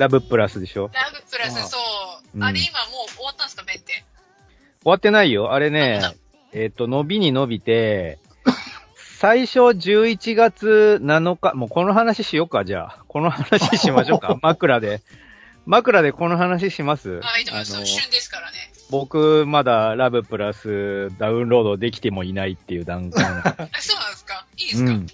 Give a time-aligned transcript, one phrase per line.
[0.00, 0.90] ラブプラスでしょ？
[0.94, 2.36] ラブプラス、そう。
[2.36, 3.92] うんあれ今もう終わったんですか、ベンって。
[4.82, 5.52] 終わってないよ。
[5.52, 6.00] あれね、
[6.52, 8.18] えっ、と、伸びに伸びて、
[9.18, 13.04] 最初11月7日、もうこの話しようか、じゃあ。
[13.08, 14.38] この話しましょうか。
[14.42, 15.02] 枕で。
[15.66, 17.20] 枕でこの話します？
[17.22, 17.76] あ、いいと思います。
[17.76, 18.56] あの旬ですからね。
[18.90, 24.46] 僕、まだラブプラスダウンロードできてもいないっていう段階 そうなんですか？
[24.56, 25.06] いいですか、うん。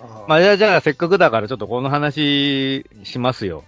[0.00, 3.64] あまあ、じゃあ、じゃあ、せっかくだからちょっとこの話しますよ。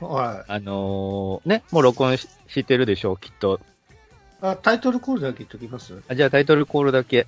[0.00, 3.60] はあのーね、もう録音ししてるでしょう、きっと。
[4.42, 4.46] い。
[4.46, 6.02] あ、タイトルコールだけ言っときます？
[6.08, 7.26] あじゃあタイトルコールだけ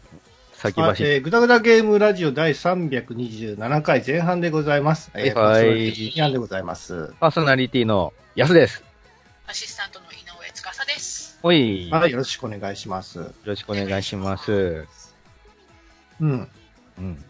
[0.53, 1.15] 先はい、走って。
[1.15, 5.11] えー、ぐだぐだゲームラジオ第327回前半でございます。
[5.15, 7.15] えー、はいパーソナリティ金谷でございます。
[7.21, 8.85] パーソナリティの安です。
[9.47, 11.39] アシスタントの井上司です。
[11.43, 11.91] おい。
[11.91, 13.33] はい、よよろしくお願いします。
[13.45, 14.87] ろしくお願いします。
[16.21, 16.49] うん。
[16.99, 17.25] うん。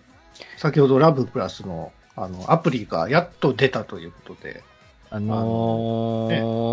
[0.57, 4.63] 先ほどラブプラスの、あの、アプリがやっと出たということで。
[5.15, 6.29] あの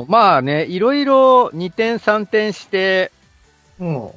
[0.08, 3.12] ーまあね、いろいろ2点3点して、
[3.80, 4.10] うん。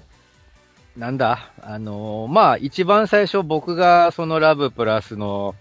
[0.97, 5.55] なんだ、あのーまあ一番最初僕がそのラブプラスの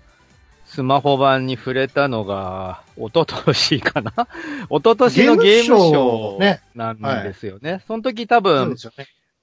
[0.65, 4.11] スマホ版に触れたのが、一昨年かな？
[4.69, 7.81] 一昨年のゲームショゲーなんですよね。
[7.85, 8.75] その時多分ね。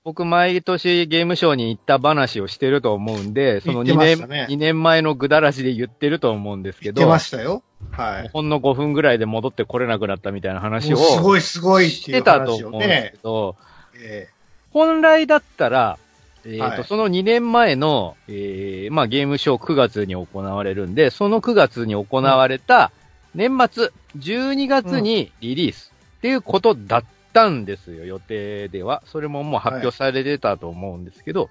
[0.02, 7.62] 僕毎年ゲームショーに行った話をしてると思うんで、その2言ってま年、ね2年前のぐだらしで言ってると思うんですけど、出ましたよ。
[7.90, 8.28] はい。
[8.32, 13.18] ほんの5分ぐらいで戻ってこれなくなったみたいな話をすごいすごいっしてたと思うんですねけ。
[13.22, 13.56] ど、
[14.02, 14.28] え
[14.70, 15.98] 本来だったら、
[16.46, 22.90] えーとはいその2年前の、えーまあ、ゲームショー9月に行われるんで、その9月に行われた
[23.34, 29.02] 年末、12月にリリースっていうことだったんですよ、予定では。
[29.06, 31.50] それももう発表されてたと思うんですけど、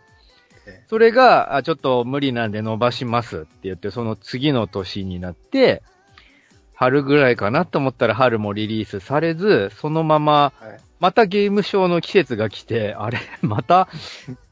[0.67, 5.81] えそれが、あちょっと無理なんで伸ばしますって言って、その次の年になって、
[6.73, 13.87] 春ぐらいかなと思ったら春もリリースされず、そのまま、はいまたゲームショーの季節が来て、あれ また、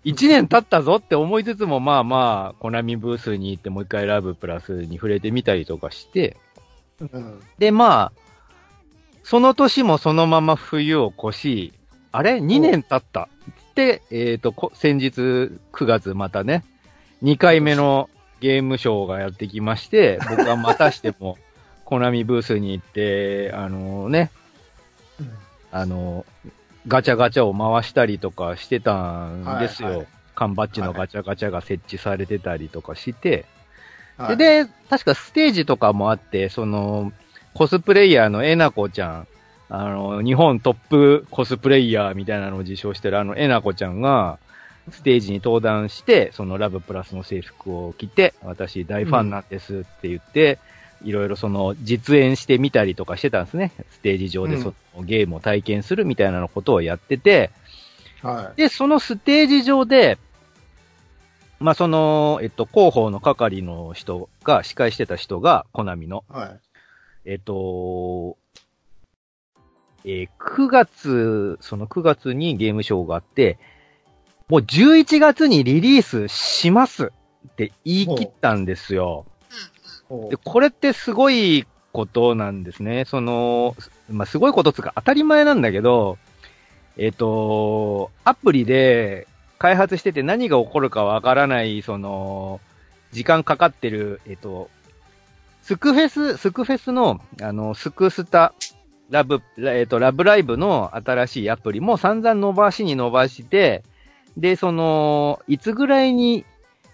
[0.05, 6.37] 1年経ったぞって思いつつも、まあまあ、コナミブースに行ってもう一回ラブプラスに触れてみたりとかして、
[6.99, 7.41] うん。
[7.59, 8.26] で、まあ、
[9.27, 11.73] その年もそのまま冬を越し、
[12.13, 13.27] あれ ?2 年経った。
[13.75, 16.63] で、えっ、と、こ先日9月またね、
[17.23, 21.37] 2回目のゲームショーがやってきまして、僕はまたしても、
[21.83, 24.31] コナミブースに行って、あのね、
[25.73, 26.25] あの、
[26.87, 29.89] ガチャガチャを回したりとかしてたんですよ。
[29.89, 30.07] はいはい
[30.37, 33.45] 缶バッジのガチャガチャが設置されてたりとかして、
[34.17, 37.11] はいで、で、確かステージとかもあって、その、
[37.57, 39.27] コスプレイヤーのえなこちゃん、
[39.69, 44.37] あの、日本トップコスプレイヤーみたいなのを自称してるあのえなこちゃんが、
[44.91, 50.59] ステージに登壇して、そのラブプラスの制服を着て、私大ファンなんですって言って、
[51.03, 53.71] いろいろその実演してみたりとかしてたんですね。
[53.89, 57.49] ステージ上でそのゲームを体験するみたいなのことをやってて、
[58.21, 60.19] はで、そのステージ上で、
[61.59, 66.33] まあ、その、えっと、広報の係の人が、司会してた人が、コナミの、い。
[66.33, 66.59] はい。
[67.29, 68.37] えっと、
[70.05, 73.59] えー9月、その9月にゲームショーがあって、
[74.47, 77.11] もう11月にリリースします
[77.49, 79.25] って言い切ったんですよ。
[80.29, 83.03] で、これってすごいことなんですね。
[83.03, 83.75] その、
[84.09, 86.17] まあ、すごいことつうか当たり前なんだけど、
[86.95, 89.27] えっ、と、アプリで
[89.59, 92.61] 開発してて何が起こるかわからない、その、
[93.11, 94.69] 時間かかってる、えっ、と、
[95.67, 98.53] スクフェス、スクフェスの、あの、スクスタ、
[99.09, 103.83] ラブ、えっ、と、ラブライブの新しいアプリも散々伸ばしに伸ばして、
[104.37, 106.45] で、その、いつぐらいに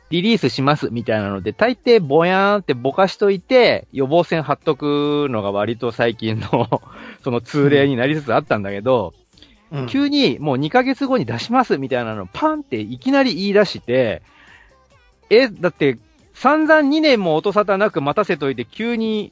[0.10, 0.90] リリースします？
[0.90, 6.82] みたいなので、大抵ぼやーんってぼかしといて、予防線貼っとくのが割と最近の
[7.24, 9.14] その通例になりつつあったんだけど、
[9.72, 9.86] うん。
[9.86, 14.24] 急にもう2ヶ月後に出しますみたいなのパンっていきなり言い出して、
[15.30, 16.00] え、だって
[16.44, 19.32] 散々2年も音沙汰なく待たせといて急に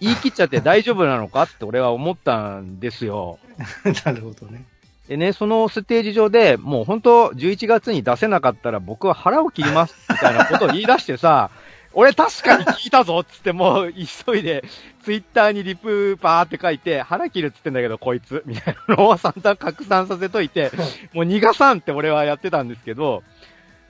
[0.00, 3.38] 言い切っちゃって大丈夫なのかって俺は思ったんですよ。
[4.04, 4.64] なるほどね。
[5.06, 11.50] でね、そのステージ上で、もう本当11月に出せなかったら僕は腹を切ります、みたいなことを言い出してさ、
[11.94, 14.64] 俺確かに聞いたぞっつってもう急いで
[15.04, 20.72] ツイッターにリプパーって書いて腹切るっつってんだけどこいつみたいなのを散々拡散させといて、
[21.12, 23.22] もう逃がさんって俺はやってたんですけど、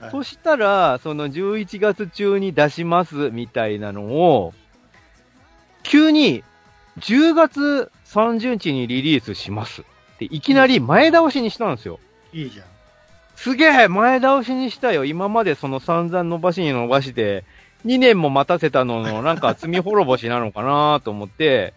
[0.01, 4.53] はいそしたら、その11月中に出しますみたいなのを、
[5.83, 6.43] 急に
[6.99, 9.85] 10月30日にリリースしますっ
[10.17, 11.99] ていきなり前倒しにしたんですよ。
[12.33, 12.65] いいじゃん。
[13.35, 15.05] すげえ前倒しにしたよ。
[15.05, 17.43] 今までその散々伸ばしに伸ばして、
[17.85, 21.73] 2年も待たせたのの、なんか罪滅ぼしなのかなと思って、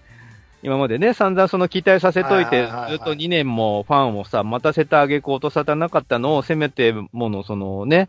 [0.64, 8.08] 今までね、散々その期待させといて、ずっと2年もファンをさ、待たせてあげこうとさたなかったのを、せめてもの、そのね、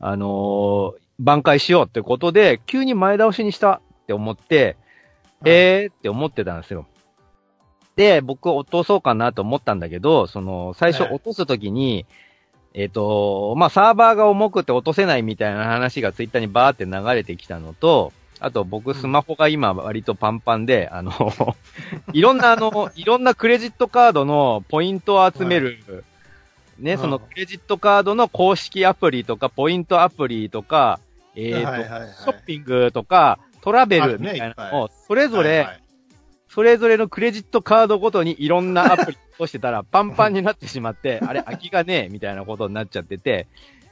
[0.00, 4.76] あのー挽回しようってことで、急に前倒しにしたって思って、
[5.46, 6.86] えーって思ってたんですよ。
[7.94, 11.14] で、僕落とそうかなと思ったんだけど、その、最初はい。
[11.14, 12.04] 落とすときに、
[12.74, 21.12] えっ、と、まあ、サーバーが重くて落とせないみたいな話がツイッターにバーって流れてきたのと、あと僕スマホが今割とパンパンで、あの、
[22.12, 25.78] いろんなあの、いろんなクレジットカードのポイントを集める、
[26.78, 26.98] ね、うん。
[26.98, 31.00] そのクレジットカードの公式アプリとか、ポイントアプリとか、
[31.34, 35.82] えっ、と、はいはいはいショッピングとか、トラベルみたいなのを、それぞれ、はいはい。
[36.48, 43.46] それぞれのクレジットカードごとにいろんなアプリをしてたら、 パンパンになってしまって、あれ、空きがねえ、みたいなことになっちゃってて、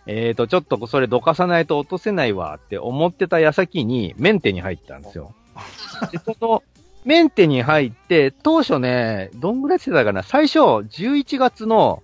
[0.06, 5.34] えーと、ちょっとそれどかさないと落とせないわって思ってた矢先に、メンテに入ったんですよ。
[6.12, 6.62] で、その、
[7.04, 10.22] メンテに入って、当初ね、どんぐらいしてたかな？
[10.22, 12.02] 最初、11月の、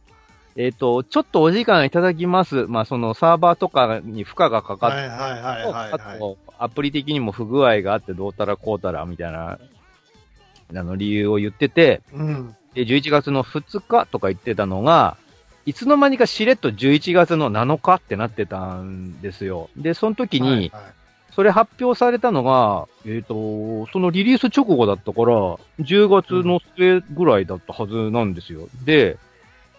[0.56, 2.66] えっ、と、ちょっとお時間いただきます。
[2.66, 4.96] まあ、そのサーバーとかに負荷がかかって
[5.94, 9.58] あと、アプリ的にも不具合があってどうたらこうたらみたいな、
[10.74, 12.56] あの、理由を言ってて、うん。
[12.74, 15.16] で、11月の2日とか言ってたのが、
[15.70, 19.70] いつの間にかしれっと11月の7日ってなってたんですよ。
[19.76, 20.70] で、その時に、はいはい
[21.32, 25.26] それ発表されたのが、えっ、と、そのリリース直後だったから、
[25.78, 28.68] 10月の末ぐらいだったはずなんですよ。
[28.84, 29.16] で、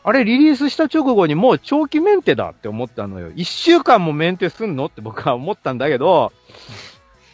[0.03, 3.31] あれリリースした直後にもう長期メンテだって思ったのよ。
[3.33, 6.31] 1週間もメンテすんのって僕は思ったんだけど、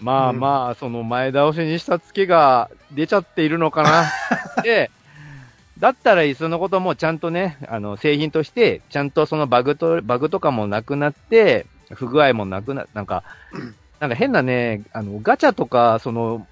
[0.02, 4.12] まあうんまあ、その前倒しにしたツケが出ちゃっているのかな。
[4.64, 4.90] で、
[5.80, 13.24] だったらいっそのこともちゃんとね、あの、製品として、ちゃんとそのバグと、バグとかもなくなって、不具合もなくな、なんか、
[14.00, 16.48] なんか変なね、あの、ガチャとか、その、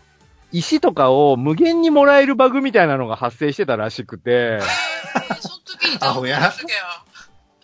[0.51, 6.75] 石とかを無限にもらえるバグみたいなのが発生してたらしくて、えーその時にダウンロードすげえ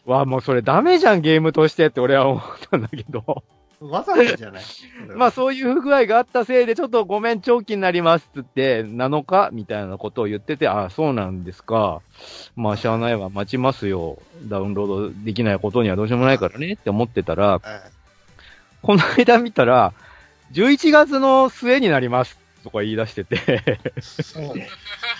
[0.06, 3.44] わあ、もうそれダメじゃん、ゲームとしてって俺は思ったんだけど。
[3.82, 4.64] わざわざじゃない。
[5.16, 12.02] まあそういう不具合があったせいで、ちょっとごめん、長期になりますっつって、7日みたいなことを言ってて、ああ、そうなんですか。
[12.56, 14.20] まあ、しゃあないわ、待ちますよ。
[14.44, 17.62] ダウンロードできないことにはどうしようもないからねって思ってたら、はい
[18.82, 19.94] この間見たら、
[20.54, 23.64] 11月の末になりますとか言い出してて、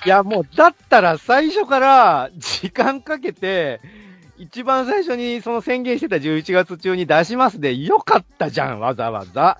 [0.06, 3.80] いやもう、だったら最初から時間かけて、
[4.42, 9.60] 一番最初にその宣言してた11月中に出しますでよかったじゃん、わざわざ。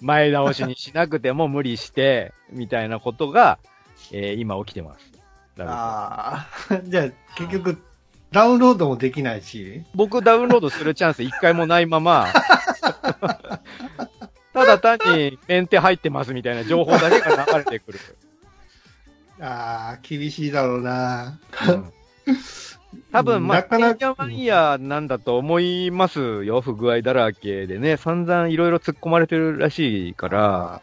[0.00, 3.60] 前倒しにしなくても無理して、みたいなことが、
[4.10, 5.12] えー今起きてます。
[5.60, 7.80] ああ、じゃあ結局、
[8.32, 12.26] ダウンロードもできないし、僕ダウンロードするチャンス一回もないまま、
[14.52, 18.00] ただ単にメンテ入ってますみたいな情報だけが流れてくる。
[19.40, 21.38] ああ、厳しいだろうな。
[21.68, 21.92] うん
[23.12, 27.96] 多分、まあ、なかなかてんやわんやなんだと思いますよ、不具合だらけでね。
[27.96, 30.82] 散々いろいろ突っ込まれてるらしいから。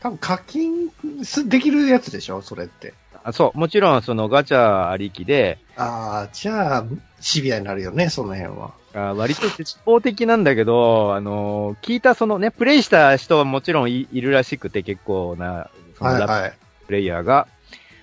[0.00, 0.90] 多分課金
[1.22, 2.40] すできるやつでしょ？
[2.40, 2.94] それって。
[3.22, 6.84] あそう、もちろんそのガチャありきで、ああ、じゃあ、
[7.20, 8.72] シビアになるよね、その辺は。
[8.94, 16.52] あ割と一方的なんだけど、あの聞いたそのね、プレイした人はもちろんいいるらしくて結構な、そのラはいはい。
[16.86, 17.46] プレイヤーが。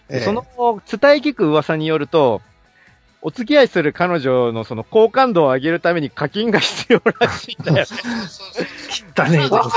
[0.10, 2.42] ええその、伝え聞く噂によると、
[3.28, 7.84] お付き合いする彼女のその好感度を上げるために課金が必要らしいんだよ。
[7.86, 9.12] そうそうそうそう。
[9.16, 9.70] だねえこ。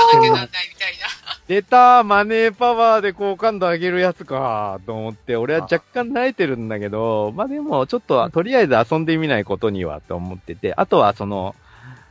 [1.49, 11.53] 出たマネーパワーで好感度上げるやつかと思って、俺は若干慣れてるんだけど、まあでもちょっととりあえず遊んでみないことにはと思ってて、あとはその、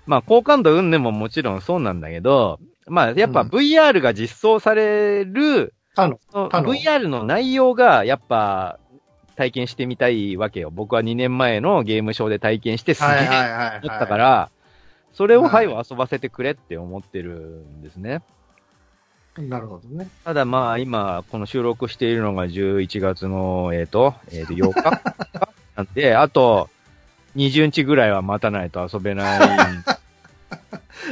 [0.05, 8.79] まあ好感度云々ももちろんそうなんだけど、まあやっぱうん VR が実装される、他の、その他の VR の内容がやっぱ
[9.41, 10.71] 体験してみたいわけよ。
[10.71, 13.81] 僕は2年前のゲームショーで体験してすげえ。
[13.83, 14.51] 思ったか、ら、
[15.15, 18.21] それをはいはい遊ばせてくれって思ってるんですね。
[19.39, 20.11] なるほどね。
[20.27, 25.03] ただまあ今、この収録しているのが11月の、えっ、と、えっ、と、8日？
[25.75, 26.69] なんで、あと、
[27.35, 29.41] 20日ぐらいは待たないと遊べない。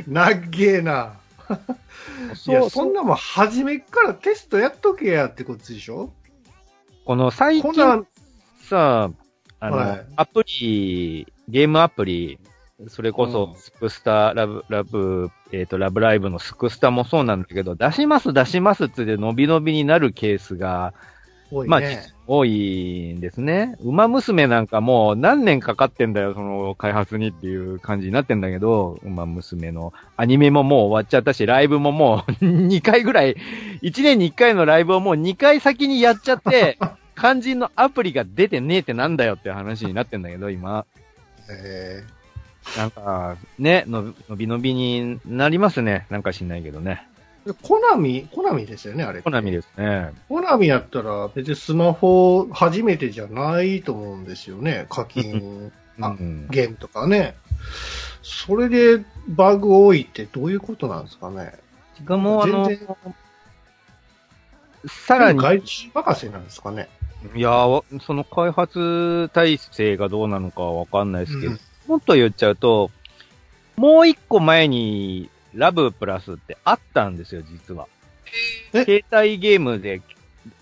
[0.07, 1.15] なっげえな。
[2.47, 6.13] いや、そんなもん初めっからテストやっとけやってことでしょ？
[7.09, 8.07] この最こんな近、
[8.69, 9.11] さ、
[9.61, 12.39] あの、はいアプリ、ゲームアプリ、
[12.87, 20.95] それこうんそ、スクスタ、ラブ、ラブ、えっ、と、ラブライブのスクスタもそうなんだけど、出します出しますって伸び伸びになるケースが、
[21.51, 21.65] ね。
[21.67, 21.81] まあ
[22.27, 23.75] 多いんですね。
[23.81, 33.35] 馬娘なんかもう何年かかってんだよ、その開発にっていう感じになってんだけど、馬娘のアニメももう終わっちゃったし、ライブももう2回ぐらい、
[33.83, 36.79] 1年に1回のライブをもう2回先にやっちゃって、
[37.19, 40.87] 肝心のアプリが出てねえってなんだよって話になってんだけど、今。
[41.51, 42.05] え
[42.77, 46.07] なんか、ね、の伸び伸びになりますね。
[46.11, 47.07] なんか知んないけどね。
[47.47, 49.23] ー、コナミ、コナミですよね、あれ。
[49.23, 50.13] コナミですね。
[50.29, 54.87] コナミやったら別にスマホ初めてじゃないと思うんですよね。
[54.89, 55.73] 課金。
[56.51, 57.35] ゲームとかね。
[58.23, 61.55] それでバグ多いってどういうことなんですかね。
[61.97, 62.71] しかも、あの
[64.87, 66.89] さらに、外注任せなんですかね。
[67.35, 71.61] いやー、その開発体制がどうなのかはわかんないですけど、うん。
[71.89, 72.91] もっと言っちゃうと、
[73.77, 77.87] もう一個前に、ラブプラスってあったんですよ、実は。
[78.73, 80.03] 携帯ゲームで、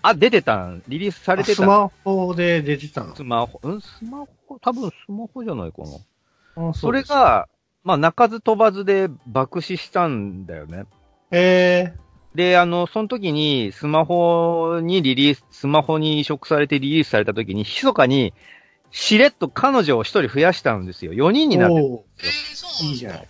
[0.01, 3.15] あ、出てたん、リリースされてたスマホで出てたの？
[3.15, 3.81] スマホ、うん？
[3.81, 5.83] スマホ、多分スマホじゃないか
[6.55, 6.69] な。
[6.69, 7.47] あそれが、
[7.83, 10.85] まあ、鳴かず飛ばずで爆死したんだよね。
[11.31, 11.93] え
[12.37, 18.31] で、あの、その時に、スマホにリリース、スマホに移植されてリリースされた時に、密かに、
[18.91, 21.13] しれっと彼女を一人増やしたんですよ。
[21.13, 21.81] 4人ー、になって。
[21.81, 23.27] おえー、そういいじゃない。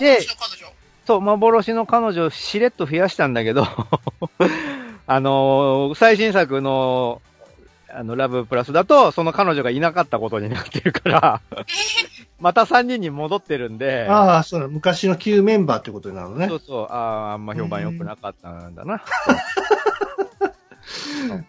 [0.00, 0.72] で幻の彼女。
[1.06, 3.66] そう、幻の彼女をしれっと増やしたんだけど、
[5.06, 7.20] あのー最新作の、
[7.90, 11.40] あの、ラブプラスだと、その彼女がいなかったことになってるから、
[12.38, 16.62] また3人に戻ってるんで、ああ、そうだ、昔の旧メンバーってことになるのねそう。
[16.64, 19.02] そう、ああ、あんま評判良くなかったんだな。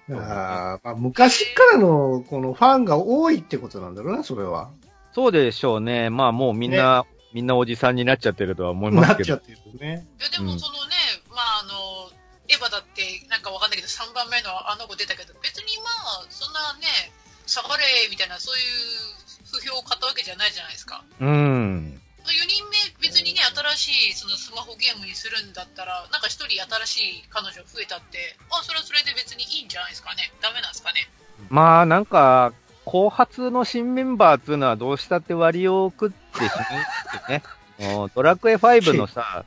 [0.10, 4.72] あーまあ、昔からのこのファンが多いってことなんだろうな、それは。
[5.12, 6.10] そうでしょうね。
[6.10, 9.58] まあもうみんな、みんなおじさんになっちゃってるとは思いますけどなっちゃっ。
[9.58, 10.08] てるね。
[10.20, 10.96] いや、でもそのね、
[11.29, 12.10] まああの、
[12.48, 15.89] エヴァだって、なんかわかんないけど、3番目のあの子出たけど、別にま
[16.24, 17.12] あ、そんなね、
[17.46, 21.04] 下がれ、みたいな、そういう不評を買ったわけじゃないじゃないですか。
[21.20, 22.01] うん。
[22.27, 23.39] 4人目、別にね、
[23.75, 30.32] 新しいそのスマホゲームにするんだったら、なんか1人新しい彼女増えたって、あ、それはそれで別にいいんじゃないですかね。
[30.42, 31.08] ダメなんですかね。
[31.50, 32.54] まあなんか、
[32.86, 37.44] 後発の新メンバーっていうのはどうしたって割を食ってしまうね。
[37.80, 39.46] もうドラクエ5のさ。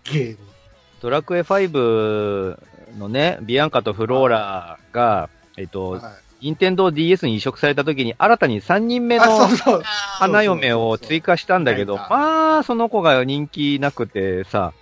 [1.01, 9.83] ドラクエ5のね、ビアンカとフローラが、えっと、はい任天堂 DS に移植された時に新たに3人目あ、のそうそう。
[9.85, 9.85] あー
[10.19, 14.73] 花嫁を追加したんだけど、そうそうそうまあ、その子が人気なくてさ、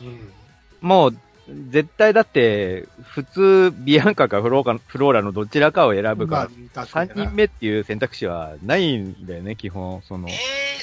[0.00, 0.32] うん
[0.80, 1.16] もう、
[1.70, 10.02] 絶対だって、普通、ビアンカかフローカフローラのどちらかを選ぶまあから、確かにな3人目っていう選択肢はないんだよね、基本。
[10.02, 10.32] その、え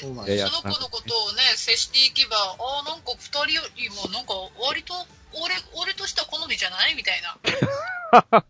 [0.00, 4.32] その子のことをね、接していけば、ああ、なんか二人よりも、なんか
[4.66, 4.94] 割と、
[5.34, 6.94] 俺、俺としては好みじゃない？
[6.94, 8.44] みたいな。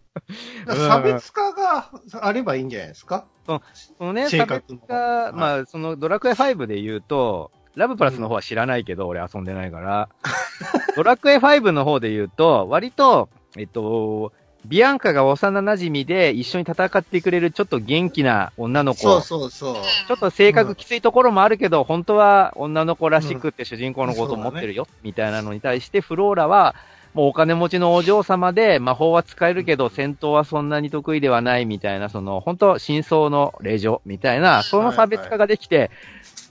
[0.88, 1.44] 差別化
[1.81, 3.25] があればいいんじゃないですか？
[3.47, 3.61] そ
[4.04, 10.09] のね、性差格の別化、まあ、そのドラクエ5で言うと、ラブプラスの方は知らないけど、俺遊んでないから。
[10.97, 14.33] ドラクエ5の方で言うと、割と、えっと、
[14.64, 19.00] ビアンカが幼馴染で一緒に戦ってくれるちょっと元気な女の子。
[19.00, 19.75] そうそうそう。
[20.09, 26.75] ちょっと性格きついところもあるけど、本当は女の子らしくって主人公のことをうん持ってるよ、みたいなのに対して、フローラは、
[27.14, 35.92] もうお金持ちのお嬢様で、魔法は使えるけど、戦闘はそんなに得意ではないみたいな、その、本当真相の令嬢みたいな、その差別化ができて、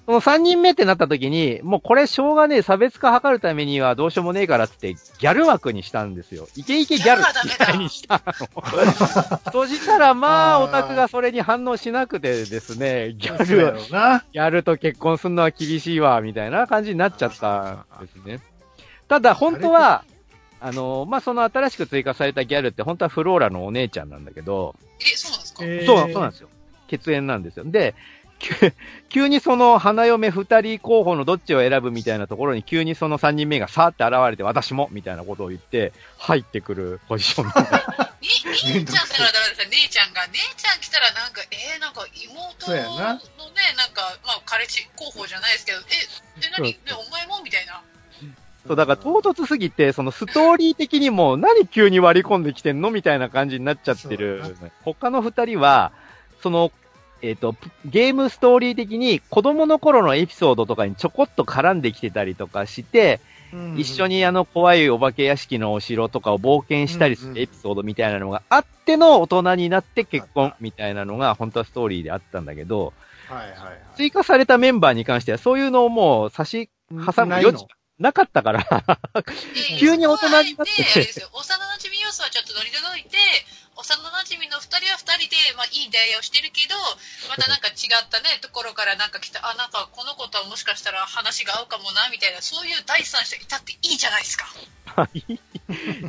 [0.05, 6.47] その3人目ってなった時に、もうこれしょうがねえ、差別化図るためにはどうしようもねえからって、ギャル枠にしたんですよ。
[6.55, 9.51] イケイケギャルみたいにしたの。
[9.51, 13.77] そしたら、まあ、オタクがそれに反応しなくてですね、ギャル。
[14.33, 18.39] ギャルと結婚するのは厳しいわ、みたいな感じになっちゃったんですね。
[19.07, 20.03] ただ、本当は、
[20.63, 26.49] あの、まあ、その新しく追加されたギャルって本当はフローラのお姉ちゃんなんだけど、え、そうなんですか、えーそう、そうなんですよ。
[26.87, 27.65] 血縁なんですよ。
[27.65, 27.95] で、
[28.39, 28.73] 急
[29.09, 38.13] 急にその花嫁二人候補のどっちを選ぶみたいなところに急にその三人目がさーって現れて私もみたいなことを言って入ってくるポジションなんです。
[38.67, 42.83] に姉ちゃんからダメですよ姉ちゃんが、姉ちゃん来たらなんか、えー、なんか妹のね、
[43.75, 45.83] なんか、まあ、彼氏候補じゃないですけど、え、
[46.47, 46.71] え、何？
[46.71, 47.41] ね、お前も？
[47.43, 47.81] みたいな。
[48.67, 54.41] そう、だから唐突すぎて、そのストーリー的にも何急に割り込んできてんのみたいな感じになっちゃってる。
[54.83, 55.91] 他の二人は、
[56.41, 56.71] その、
[57.21, 57.55] えっ、と、
[57.85, 63.33] ゲームストーリー的に子供の頃のエピソードとかにちょこっと絡んできてたりとかして、うん
[63.77, 72.93] 一緒にあの怖いお化け屋敷のお城とかを冒険したりすうんうんるエピソードみたいなのがあっての大人になって結婚みたいなのが本当はストーリーであったんだけど、
[73.29, 73.79] はいはいはい。
[73.95, 77.67] 追加されたメンバーに関してはそういうのをもう差し挟む余地が
[77.99, 83.17] なかったから、で急に大人になってあえてあれですよ、幼馴染要素はちょっと乗り除いて、
[83.75, 86.75] 大幼馴染の二人は二人で、まあ、いい出会いをしてるけど、
[87.29, 94.47] またなんか違ったね、 ところからなんか来た、あ、なんかこの子とはもしかしたら話が合うかもな、みたいな、そういう第三者いたっていいじゃないですか。
[95.13, 95.39] いい、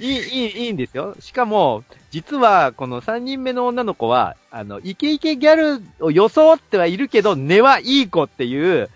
[0.01, 1.17] いい、いいんですよ。
[1.21, 8.91] しかも、実は、この3人目の女の子は、あの、イケイケギャルを装ってはいるけど、根はいい子っていう、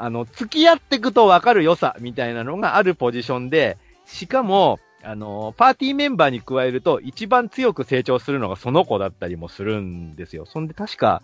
[0.00, 3.76] あの、付き合ってくとわかる良さみたいなのがあるポジションで、
[4.06, 10.46] しかも、あの、パーティーメンバーに加えると、一番強く成長するのがその子だったりもするんですよ。
[10.46, 11.22] そんで確か、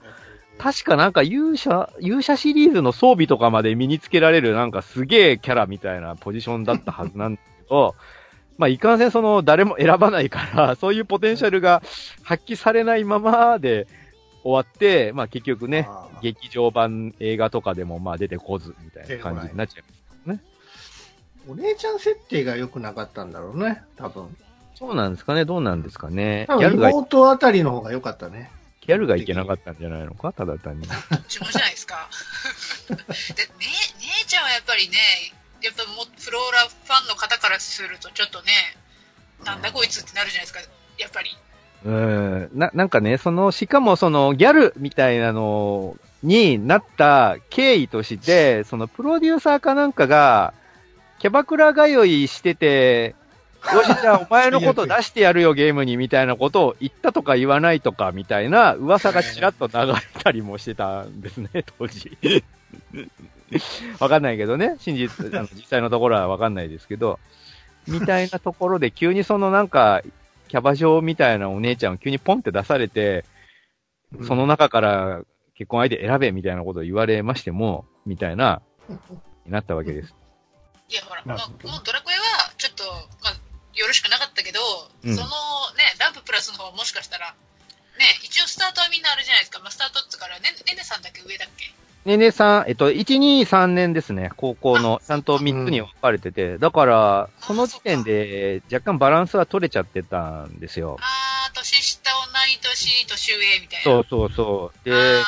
[0.58, 7.94] 確かなんか勇者、勇者シリーズの装備とかまで身につけられるなんかすげえキャラみたいなポジションだったはずなんだけど、
[8.58, 11.82] まあ、いかんせんその、誰も選ばないから、そういうポテンシャルが
[12.22, 13.86] 発揮されないままで
[14.46, 15.88] 終わって、まあ結局ね、
[16.22, 20.40] 劇場版映画とかでもまあ出てこず、みたいな感じになっちゃいますね。
[21.48, 24.36] お姉ちゃん設定が良くなかったんだろうね、多分。
[24.76, 26.44] そうなんですかね、どうなんですかね。
[26.46, 28.52] 多分妹あたりの方が良かったね。
[28.82, 30.86] ギャルがいけなかったんじゃないのかただ単に。
[30.86, 32.08] どっちもじゃないですか。
[32.88, 33.02] で、ね、
[34.22, 34.96] 姉ちゃんはやっぱりね、
[35.60, 38.52] やっぱもフローラファンの方からするとちょっとね、
[39.44, 40.60] なんだこいつってなるじゃないですか、
[40.98, 41.36] やっぱり。
[41.84, 42.50] うん。
[42.54, 50.54] な、なんかね、その、しかもそのギャルみたいなのになった経緯として、そのプロデューサーかなんかが、
[51.18, 53.14] キャバクラ通いしてて、
[53.72, 62.16] よし、じゃあお前のこと出してやるよ、ゲームに、みたいなことを言ったとか言わないとか、みたいな噂がちらっと流れたりもしてたんですね、 当時。
[63.98, 64.76] わかんないけどね。
[64.78, 67.18] 真実、あの実際のところはわかんないですけど、
[67.86, 70.02] みたいなところで急にそのなんか、
[70.48, 73.24] キャバ嬢みたいなお姉ちゃんを急にポンって出されて、
[74.26, 75.22] その中から
[75.54, 78.62] 結婚相手選べみたいなことを言われましても、みたいな、
[79.44, 80.14] になったわけです。
[80.88, 81.38] いや、ほら、もう
[81.84, 82.84] ドラクエは、ちょっと、
[83.22, 83.36] まあ、
[83.74, 84.60] よろしくなかったけど、
[85.04, 85.26] うん、その
[85.76, 87.34] ね、ランププラスの方はもしかしたら、
[87.98, 89.58] ね、一応スタートはみんなあるじゃないですか。
[89.60, 91.72] まあ、スタートってから、ね、ねねさんだけ上だっけ？
[92.06, 100.98] ねねさん、えっと、1、2、3年ですね、高校の、ちゃんと3つに分かれてて、だから、その時点で若干バランスは取れちゃってたんですよ。
[101.00, 103.82] あー、年下、同い年、年上みたいな。
[103.82, 104.88] そうそうそう。
[104.88, 105.20] で、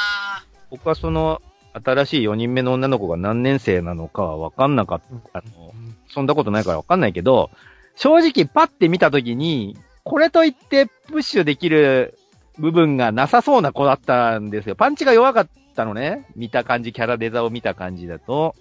[0.70, 1.42] 僕はその、
[1.84, 5.00] 新しい4人目の女の子が何年生なのかは分かんなかっ
[5.32, 5.40] た。
[5.40, 5.72] あの、
[6.08, 7.50] そんなことないから分かんないけど、
[7.96, 12.16] 正直パッて見たときに、これといってプッシュできる
[12.56, 14.76] 部分がなさそうな子だったんですよ。
[14.76, 16.26] パンチが弱かったのね。
[16.34, 18.56] 見た感じ、キャラデザを見た感じだと。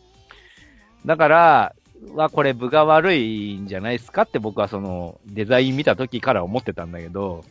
[1.06, 1.76] だから、
[2.16, 7.44] は、これ部が悪いんじゃないですかって僕はその、デザイン見た時から思ってたんだけど、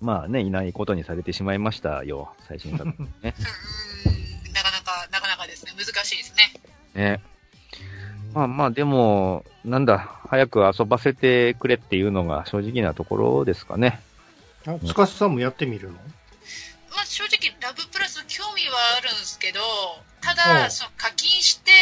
[0.00, 2.94] まあね、いないことにされてしまいましたよ、最新作ね。
[4.54, 6.60] なかなか、なかなかですね、難しいですね。
[6.94, 7.20] ね。
[8.32, 14.00] まあまあ、でも、なんだ、早く遊ばせてくれっていうのが正直なところですかね。
[14.64, 15.98] あ、つかさんもやってみるの？
[16.94, 19.60] まあ、正直、ラブプラス興味はあるんですけど、
[20.20, 21.72] ただ、その課金して、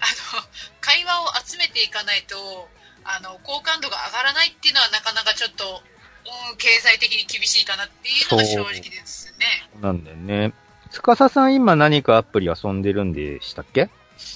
[0.00, 0.42] あの、
[0.80, 2.68] 会話を集めていかないと、
[3.04, 5.82] あの、好感度が上がらないっていうのはなかなかちょっと、
[6.50, 9.68] うん、経済的に厳しいかなっていうのが正直ですね。
[9.80, 10.52] なんだよね。
[10.90, 13.90] つかささん今何かアプリ遊んでるんでしたっけ？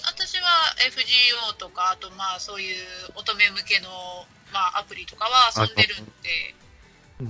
[0.04, 2.76] 私は FGO とか、あとまあそういう
[3.14, 3.88] 乙女向けの、
[4.52, 6.54] まあ、アプリとかは遊んでるんで、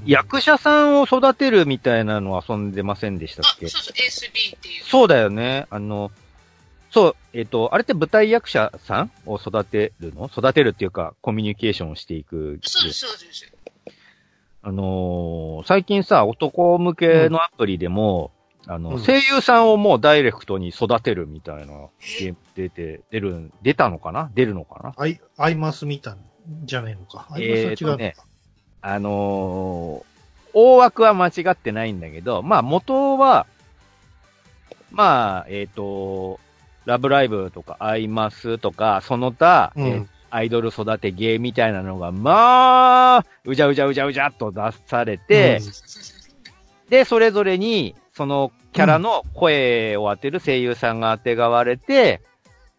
[0.04, 3.68] 役者さんを育てるみたいなの遊んでませんでしたっけ？
[3.68, 4.84] そうそう、ASB っていう。
[4.84, 5.66] そうだよね。
[5.70, 6.10] あの、
[6.90, 10.26] そう、えっ、ー、と、あれって舞台役者さんを育てるの？
[10.26, 12.60] 育てるっていうか、コミュニケーションをしていく。
[12.62, 13.52] そうです、そうです。
[14.60, 18.32] あのー、最近さ、男向けのアプリでも、
[18.66, 24.30] うん、あの、うん、声優さんをもうダイレクトに育てるみたいなゲーム出て、出る、出たのかな？
[24.34, 24.94] 出るのかな？
[24.96, 26.18] アイ、アイマス見たん
[26.64, 27.28] じゃねえのか。
[27.30, 28.04] アイマスは違うのか。
[28.04, 28.16] えーね、
[28.80, 33.46] あのー、大枠は間違ってないんだけど、まあ元は、
[34.90, 36.40] まあ、えっ、ー、と、
[36.84, 52.20] ラブライブとか、アイマスとか、その他、うん、えー、アイドル育て芸みたいなのが、まあ、うじゃうじゃうじゃうじゃっと出されて、うん、で、それぞれに、そのキャラの声を当てる声優さんが当てがわれて、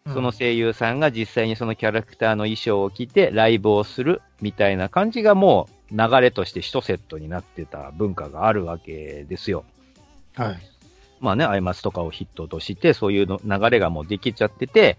[0.06, 9.64] その声優さんが実際にそのキャラクターの衣装を着てライブをするみたいな感じがもう流れとして一セットになってた文化があるわけですよ。
[10.34, 10.58] はい。
[11.20, 14.96] まあね、アイマスとかをヒットとして、そういうの流れがもうできちゃってて、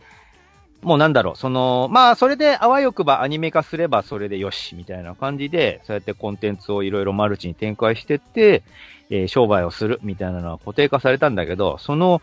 [0.82, 8.64] もうなんだろう、その、まあ、それであわよくばアニメ化すればそれでよし、みたいな感じで、そうやってコンテンツをいろいろマルチに展開してって、
[9.10, 12.22] えー、商売をするみたいなのは固定化されたんだけど、その、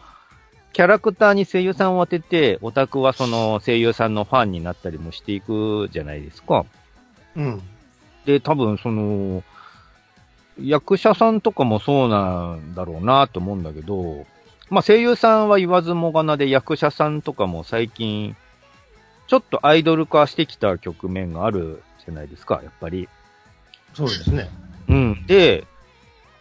[0.72, 6.66] キャラクターに声優さんを当てて、オタクはその声優さんのファンになったりもしていくじゃないですか。
[7.36, 7.62] うん。
[8.24, 9.42] で、多分その、
[10.60, 14.26] 役者さんとかもそうなんだろうなと思うんだけど、
[14.70, 18.36] まあ声優さんは言わずもがなで役者さんとかも最近、
[19.28, 23.08] ちょっとアイドル化してきた局面があるじゃないですか、やっぱり。
[23.94, 24.48] そうですね。
[24.88, 25.26] うん。
[25.26, 25.66] で、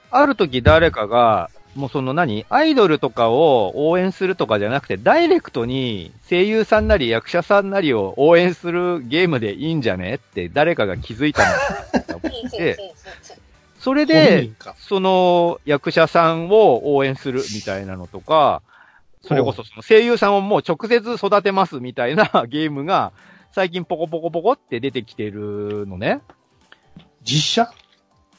[0.10, 11.44] ある時誰かが、もうその何アイドルとかを応援するとかじゃなくて、ダイレクトに声優さんなり役者さんなりを応援するゲームでいいんじゃねって誰かが気づいた
[12.12, 12.20] の。
[12.50, 12.78] で
[13.80, 14.50] それ本で。
[14.80, 18.64] その役者さんを応援するみたいなのとか、
[19.22, 23.12] それこそその声優さんをもう直接育てますみたいなゲームが
[23.52, 26.22] 最近ポコポコポコって出てきてるのね。
[27.24, 27.72] 実写？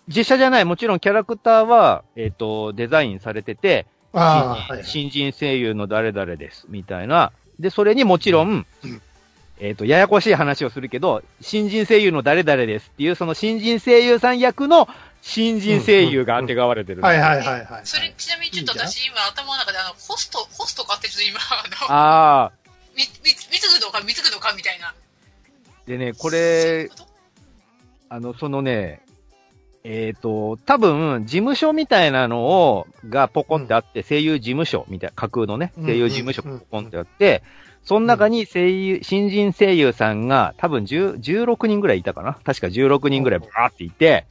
[0.09, 4.85] 実写じゃない、もちろんキャラクターは、えっ、と、デザインされてて、ああ、はい。
[4.85, 7.33] 新人声優の誰々です、みたいな。
[7.61, 9.03] で、それにもちろん、うん
[9.61, 14.89] えっ、と、ややこしい話をするけど、新人声優の誰々ですっていう、その新人声優さん役の
[15.21, 17.03] 新人声優が当てがわれてる。
[17.03, 17.81] はいはいはいはい。
[17.85, 22.53] それちなみにちょっと私今頭の中であの、ホスト、ホストかってちょっと今、あの、ああ、
[22.97, 24.95] み、み、貢ぐのか貢ぐのかみたいな。
[25.87, 26.91] でね、これ
[28.11, 29.03] あの、そのね、
[29.91, 35.87] えっ、と、多分、事務所みたいなのを、がポコンってあって、声優事務所みたいな、架空のね、うん。
[35.87, 37.43] 声優事務所がポコンってあって、
[37.85, 42.35] その中に声優、新人声優さんが多分10 16人ぐらいいたかな。
[42.45, 44.27] 確か16人ぐらいバーっていて、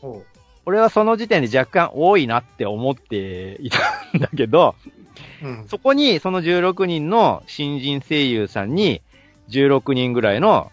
[0.00, 0.22] ほ
[0.64, 3.78] 俺はその時点で若干多いなって思っていた
[4.16, 4.76] んだけど、
[5.42, 5.68] ううん。
[5.68, 9.02] そこにその16人の新人声優さんに、
[9.48, 10.70] 16人ぐらいの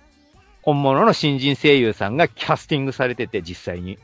[0.64, 4.00] 本物の新人声優さんがキャスティングされてて、実際に。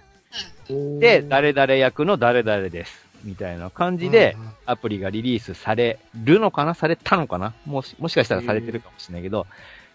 [0.99, 3.05] で、誰々役の誰々です。
[3.23, 7.53] みたいな感じで、アプリがリリースされるのかなされたのかな？
[7.65, 9.47] もし、もしかしたらされてるかもしれないけど、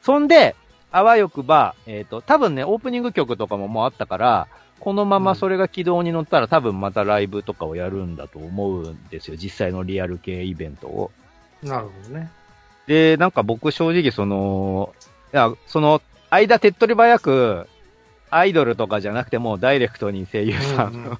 [0.02, 0.56] そんで、
[0.90, 4.48] あわよくば、えっ、と、多分ね、オープニング曲とかももうあったから、
[4.80, 9.36] このままそれが軌道に乗ったら多分またライブとかをやるんだと思うんですよ。
[9.36, 11.10] 実際のリアル系イベントを。
[11.62, 12.30] うんなるほどね。
[12.86, 14.92] で、なんか僕正直その、
[15.32, 16.02] いや、その、
[16.34, 17.68] 間手っ取り早く、
[18.30, 21.18] アイドルとかじゃなくてもうダイレクトに声優さん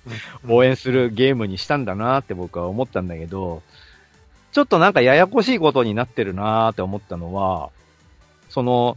[0.48, 3.62] を応援するゲームにしたんだなって僕は思ったんだけど、
[4.53, 7.70] ちょっとなんかややこしいことになってるなって思ったのは、
[8.48, 8.96] その、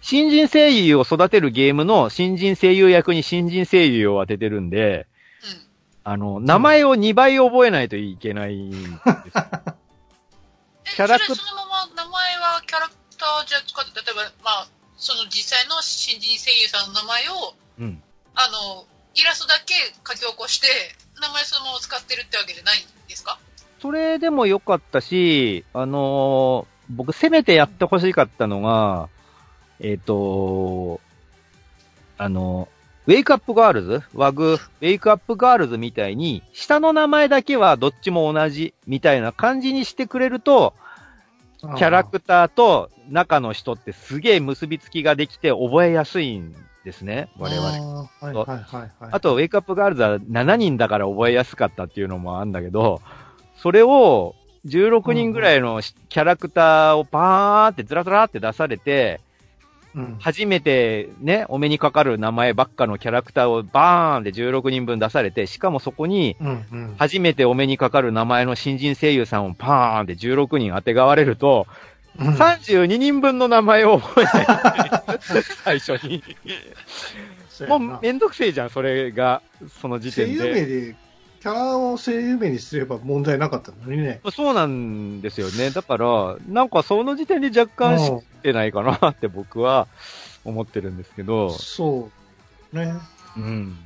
[0.00, 5.06] 新人声優を育てるゲームの新人声優役に新人声優を当ててるんで、
[6.04, 6.12] うん。
[6.12, 8.82] あの、名前を2倍覚えないといけないんです
[10.96, 14.66] キャラクそれそのまま名前はキャラクターじゃ使って、例えば、まあ、
[14.98, 18.02] その実際の新人声優さんの名前を、うん。
[18.34, 18.84] あの、
[19.14, 19.74] イラストだけ
[20.06, 20.68] 書き起こして、
[21.20, 23.38] 名前そのまま使ってるってわけじゃないんですか？
[23.80, 29.10] それでも良かったし、あのー僕、せめてやってほしかったのが、
[29.78, 31.00] えっ、と
[32.16, 32.68] あの、
[33.06, 40.72] ウェイクアップガールズワグ、ウェイクアップガールズみたいに、下の名前だけはどっちも同じみたいな感じにしてくれると、
[41.60, 47.70] キャラクターと中の人ってすげえ結びつきができて覚えやすいんですね、我々。
[47.78, 48.08] 々。
[48.20, 48.90] はいはいはいはい。
[49.12, 53.00] あと、ウェイクアップガールズは7人だから覚えやすかったっていうのもあるんだけど、
[53.56, 54.34] それを
[54.66, 59.20] 16人ぐらいのしキャラクターをパーンってずらずらって出されて、
[59.94, 66.36] うん、初めてね、お目にかかる名前ばっかのキャラクターをバーンって16人分出されて、しかもそこに。
[66.98, 75.18] 初めてお目にかかる名前の新人声優さんをパーンって16人当てがわれると、うん32人分の名前を覚えない。
[75.64, 76.22] 最初に。
[77.68, 79.42] もうめんどくせえじゃん、それが、
[79.80, 80.60] その時声優点で。
[80.60, 80.96] 名で、
[81.40, 84.20] キャラを声優名にすれば問題なかったのにね。
[84.32, 85.70] そうなんですよね。
[85.70, 89.86] だから、なんかその時点で若干知ってないかなって僕は
[90.44, 92.10] 思ってるんですけど、そ
[92.72, 92.76] う。
[92.76, 92.94] ね。
[93.36, 93.76] うん。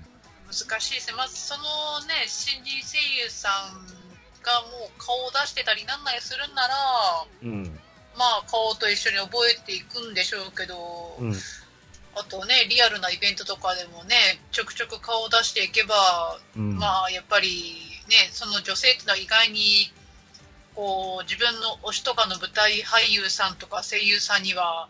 [0.47, 1.17] 難しいですね。
[1.17, 1.63] まずその
[2.07, 3.87] ね、新人声優さん
[4.43, 6.75] がもう顔を出してたりなんなりするんなら、
[7.43, 7.79] うん。
[8.17, 11.35] まあ顔と一緒に覚えていくんでしょうけど、うん。
[12.15, 14.17] あとね、リアルなイベントとかでもね、
[14.51, 16.77] ちょくちょく顔を出していけば、うん。
[16.77, 17.49] まあやっぱり
[18.09, 19.93] ね、その女性っていうのは意外に、
[20.75, 24.89] こう、自分の推しとかの舞台俳優さんとか声優さんには、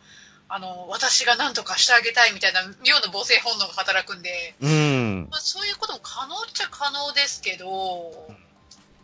[0.49, 5.29] あの、私が何とかしてあげたいみたいな妙な母性本能が働くんで、うん。
[5.31, 8.29] まあ、そういうことも可能っちゃ可能ですけど、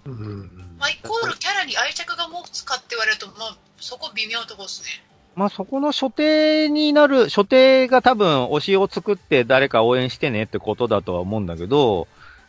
[0.04, 0.76] うん。
[0.78, 4.88] まあ、イコールキャラに愛着が持つかって言われると、まあ、そこ微妙なとこですね。
[5.36, 12.08] まあそこの所定になる、所定が多分推しを作って誰か応援してねってことだとは思うんだけど、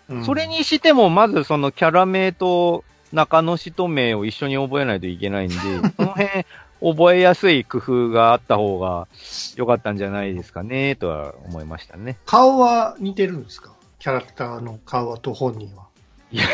[0.10, 5.56] うんそれ、にしてもまずそのキャラ名と中の人名を一緒に覚えないといけないんで、
[5.98, 6.46] その辺
[6.82, 9.08] 覚えやすい工夫があった方が
[9.56, 12.18] 良かったんじゃないですかね、とは思いましたね。
[12.26, 13.72] 顔は似てるんですか？
[14.00, 15.89] キャラクターの顔と本人は。
[16.32, 16.46] いや、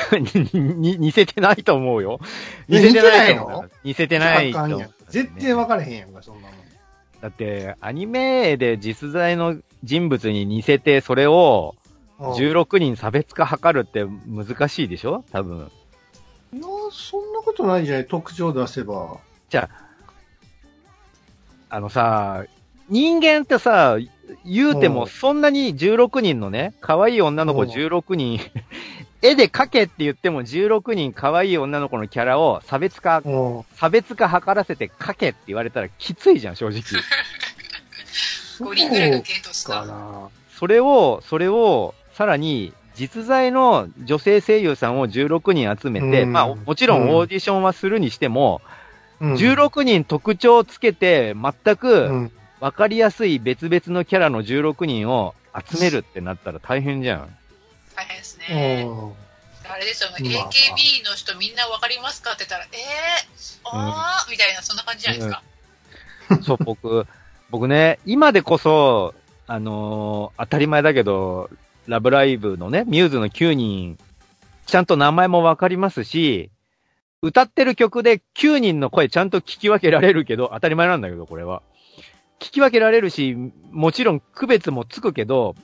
[0.53, 2.19] に、に、似せてないと思うよ。
[2.69, 3.65] え似せてないの？
[3.83, 6.57] 似せてないと思うやん絶対分かれへんやんか、そんなもん。
[7.21, 11.75] だって、アニメで実在の人物に似せて、それを
[12.19, 15.25] うん16人差別化図るって難しいでしょ？
[15.31, 15.69] 多分。
[16.53, 19.17] いや、そんなことないじゃない、特徴出せば。
[19.49, 19.85] じゃあ、
[21.75, 22.45] あのさ、
[22.87, 23.97] 人間ってさ、
[24.45, 28.39] 言うてもうんそんなに16人のね、可愛い女の子うん16人、
[29.21, 33.63] 絵で描けって言っても16人可愛い女の子のキャラを差別化、うん。
[33.75, 36.81] 差別化図らせて描けって言われたらきついじゃん、正直。
[38.59, 39.81] 5人ぐらいが検討しか？
[39.81, 39.85] た。
[39.85, 40.29] な。
[40.57, 48.61] それを、それを、さらに、実在の女性声優さんを16人集めて、うんまあ、もちろんオーディションはするにしても、
[49.19, 52.31] うん16人特徴をつけて、全うくん。
[52.59, 55.35] わかりやすい別々のキャラの16人を
[55.69, 57.37] 集めるってなったら大変じゃん。
[57.95, 58.83] 大変ですうね。
[58.83, 59.13] ん。
[59.67, 65.43] あれですよ、まあ AKB の人みんなわかりますかって言ったら、えー、あー、みたいな、そんな感じじゃないですか。
[66.43, 67.07] そう、僕、
[67.49, 69.13] 僕ね、今でこそ、
[69.47, 71.49] あのー当たり前だけど、
[71.87, 73.97] ラブライブのね、ミューズの9人、
[74.65, 76.49] ちゃんと名前もわかりますし、
[77.21, 81.61] 歌ってる曲で9人の声ちゃんと聞き分けられるけど、当たり前なんだけど、これは。
[82.39, 83.35] 聞き分けられるし、
[83.71, 85.55] もちろん区別もつくけど、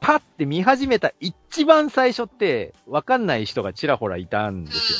[0.00, 4.98] パッて見始めた一番最初って、わかんない人がちらほらいたんですよ。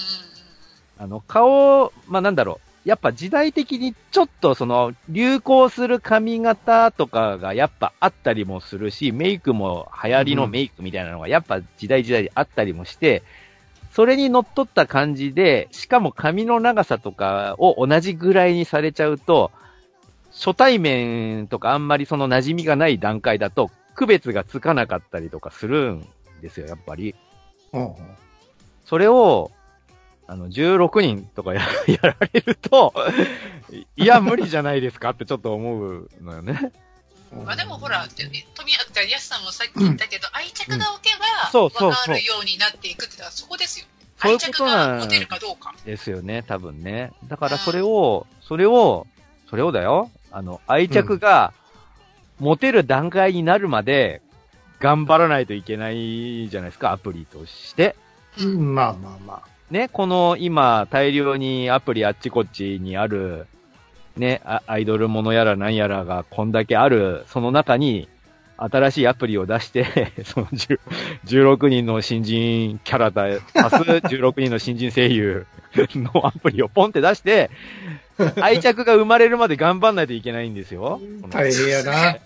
[0.98, 2.88] あの、顔、まあ、なんだろう。
[2.88, 13.22] やっぱ時代的にちょっとその流行する髪型とかがやっぱあったりもするし、メイクも流行りのメイクみたいなのがやっぱ時代時代であったりもして、
[13.92, 19.50] それに乗っ取った感じで、しかも髪の長さとかを同じぐらいにされちゃうと、
[20.32, 26.08] 初対面とかあんまりその馴染みがない段階だと、区別がつかなかったりとかするん
[26.40, 27.14] ですよ、やっぱり。
[27.74, 27.94] うん。
[28.86, 29.50] それを、
[30.26, 32.94] あの、16人とかややられると、
[33.96, 36.72] いや、無理じゃないですかってちょっと思うのよね。
[37.32, 43.86] うんまあでもほら、で富谷やすさんもさっき言ったけど、愛着が置けば、そうそうそうわかるようになっていくってのはそこですよ。
[44.16, 45.72] そういう愛着ことなんが持てるかどうか。
[45.84, 47.12] ですよね、多分ね。
[47.28, 49.06] だからそれを、それを、
[49.48, 50.10] それをだよ。
[50.32, 51.52] あの、愛着が
[52.40, 54.22] 持てる段階になるまで、
[54.80, 57.94] 頑張らないといけないじゃないですか、アプリとして。
[58.40, 58.74] うん。
[58.74, 63.46] まあまあまね、この今、大量にアプリあっちこっちにある、
[64.16, 68.08] ね、あアイドルものやら何やらがこんだけある、その中に、
[68.56, 70.80] 新しいアプリを出して、 その10
[71.24, 77.50] 16人の新人キャラだ、足す16人の新人声優のアプリをポンって出して、
[78.40, 81.00] 愛着が生まれるまで頑張んないといけないんですよ。
[81.24, 81.28] あ。
[81.28, 82.16] 大変やな。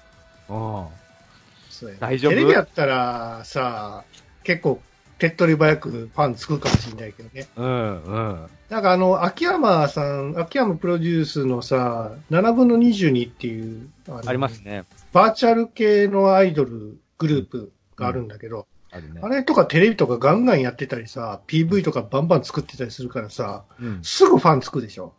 [0.48, 0.87] うん。
[1.70, 2.33] そうや大丈夫？
[2.33, 4.04] テレビやったらさ、
[4.42, 4.80] 結構
[5.18, 7.46] 手っ取り早くファンつくかもしれないけどね。
[7.57, 8.46] うん、うん。
[8.68, 14.85] なんかあの、秋山さん、秋山プロデュースのさ、7分の22っていう、あのありますね。
[15.12, 19.28] バーチャル系のアイドルグループがあるんだけど、あるねあ。
[19.28, 24.00] れとかテレビとかガンガンやってたりさ、PV とかバンバン作ってたりするからさ、うん。
[24.02, 25.12] すぐファンつくでしょ。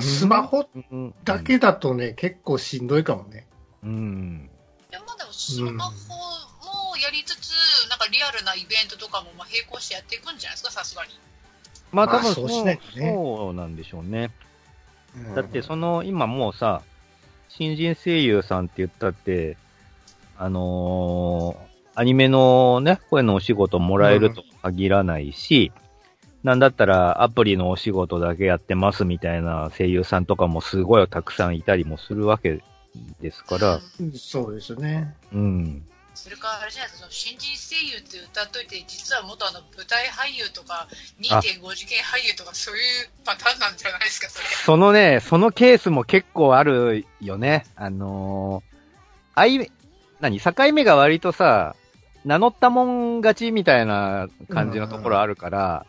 [0.00, 3.46] スマホうんだけだとね、結構しんどいかもね。
[3.84, 4.50] うん。
[4.90, 5.92] でもまあでもスマホ
[6.90, 11.10] もやりつつ、なんかリアルなイベントとかもまあ並行してやっていくんじゃないですか、さすがに。
[11.92, 12.62] まあ多分まあそうそ
[13.50, 14.30] うなんでしょうね。
[15.16, 16.82] うんだってその、今もうさ、
[17.48, 19.56] 新人声優さんって言ったって、
[20.36, 25.70] あのーアニメのね、声のお仕事もらえるとは限らないし、
[26.42, 32.62] なんだったらアプリのお仕事だけやってますみたいな声優さんとかもすごいたくさんいたりもするわけ
[33.20, 35.14] ですから、うんそうですね。
[35.32, 35.84] うん。
[36.14, 40.86] それからあれじゃないですか、その新人声優って歌っといて、実は元あの舞台俳優とか、
[41.20, 42.82] 2.5次元俳優とか、そういう
[43.24, 44.46] パターンなんじゃないですか、それ。
[44.46, 47.66] そのね、そのケースも結構あるよね。
[47.74, 49.70] あのー、あい、
[50.20, 50.40] 何？
[50.40, 51.74] 境目が割とさ、
[52.24, 55.86] 名乗ったもん勝ちみたいな感じのところあるから、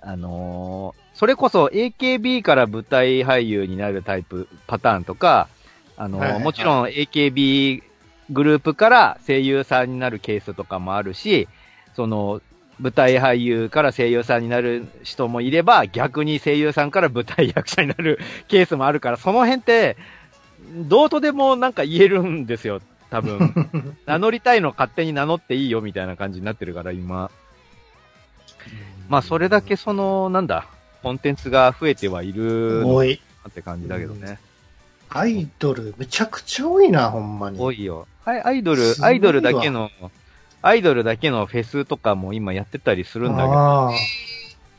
[0.00, 5.48] あのーそれこそ AKB から舞台俳優になるタイプ、パターンとか、
[5.98, 7.82] あのーはいはいもちろん AKB
[8.30, 11.48] グループから声優さんになるケースとかもあるし、
[11.94, 12.40] その、
[12.80, 19.96] 舞台俳優から声優さんになる人もいれば、逆に声優さんから舞台役者になるケースもあるから、その辺って、
[20.76, 22.80] どうとでもなんか言えるんですよ、
[23.10, 23.96] 多分。
[24.06, 27.30] 名乗りたいの勝手に名乗っていいよみたいな感じになってるから、今。
[29.08, 30.66] まあ、それだけその、なんだ、
[31.02, 32.82] コンテンツが増えてはいる
[33.48, 34.38] って感じだけどね。
[35.10, 37.58] アイドル、めちゃくちゃ多いな、ほんまに。
[37.58, 38.06] 多いよ。
[38.24, 39.90] はい、アイドル、アイドルだけの
[40.60, 43.90] アイドルだけのフェスとかも今やってたりするんだけど、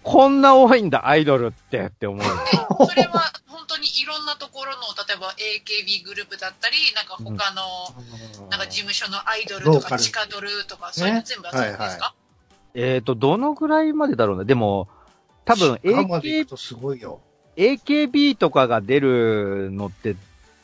[0.04, 2.22] こんな多いんだ、アイドルってって思う。
[2.22, 12.14] ー それは本当にいろんなところの、例えば AKB グループだったり、なんか他の、なんか事務所のアイドルとか、地下ドルとか、そういうの全部集めてんですか、
[12.74, 14.44] ねえっと、どのぐらいまでだろうな。
[14.44, 14.90] でも、
[15.46, 17.22] 多分地下まで行 AK くとすごいよ。
[17.58, 20.16] AKB とかが出るのって、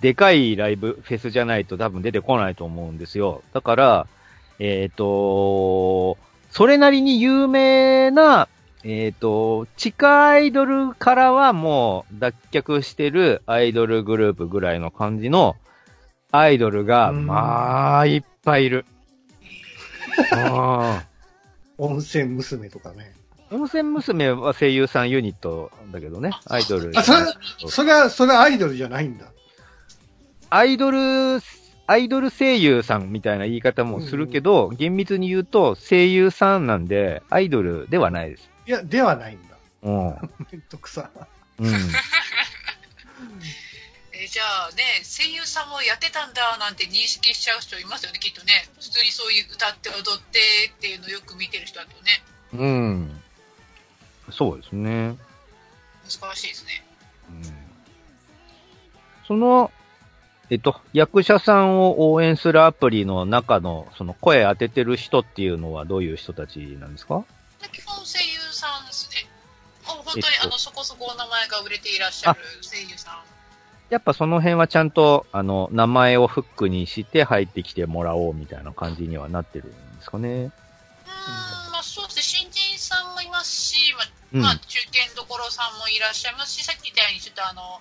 [0.01, 3.43] でかいライブ、フェスじゃないと多分出てこないと思うんですよ。
[3.53, 4.07] だから、
[4.59, 6.17] えっ、と、
[6.51, 8.47] それなりに有名な、
[8.83, 15.55] えっ、と、地下アイドルからはもう脱却してるアイドルグループぐらいの感じの
[16.31, 18.85] アイドルが、うんまあ、いっぱいいる。
[20.31, 21.03] あ
[21.77, 23.14] 温泉娘とかね。
[23.51, 26.91] ー温泉娘は声優さんユニットだけどね、アイドル。
[26.95, 27.19] あそれ
[27.67, 29.25] それは、それはアイドルじゃないんだ。
[30.49, 31.41] アイドル、
[31.87, 38.49] アイドル声優さんみたいな言い方もするけど、厳密に言うと声優さんなんで、アイドルではないです。
[38.65, 39.55] いや、ではないんだ。
[39.83, 40.15] うん。
[40.51, 41.09] めんどくさ。
[41.59, 41.73] うん。
[44.11, 48.67] えーじゃあね、声優さんもやってたんだなんて認識しちゃう人いますよね、きっとね。
[48.79, 50.39] 普通にそういう歌って踊って
[50.73, 53.21] っていうのをよく見てる人だとね、うん。
[54.35, 55.15] そうですね。
[56.03, 56.85] 難しいですね。
[57.29, 57.43] うん、
[59.27, 59.71] その、
[60.49, 67.23] えっと、役者さんを応援するアプリの中の、その声当ててる人っていうのはどういう人たちなんですか？
[67.61, 69.27] で基本声優さんですね。
[69.87, 73.23] もう本当にえっとあのそこそこお名前が売れていらっしゃる声優さん。
[73.89, 80.27] やっぱその辺はちゃんと、あの、名前をフックにして入ってきてもらおうみたいな感じにはなってるんですかね。
[80.29, 80.51] うーん、
[84.35, 84.41] うん。
[84.43, 87.79] まあ、中堅どころさんもいらっしゃいますし、さっき言ったように、ちょっとあの、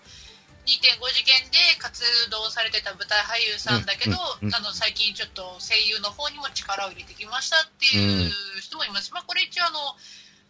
[0.65, 8.31] 2.5次元で活動されてた舞台俳優さんだけど、うんうんうんあの、最近ちょっと声優の方にも力を入れてきましたっていう
[8.63, 9.13] 人もいます。
[9.13, 9.79] まあ、これ一応あの、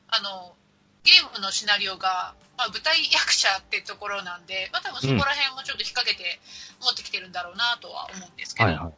[0.09, 0.55] あの、
[1.03, 6.39] ゲームのシナリオが、まあ、舞台役者ってところなんで、まあ、多分そこら辺もちょっと引っ掛けて
[6.81, 8.69] 持ってきてるんだろうなとは思うんですけど。
[8.69, 8.93] はいはい。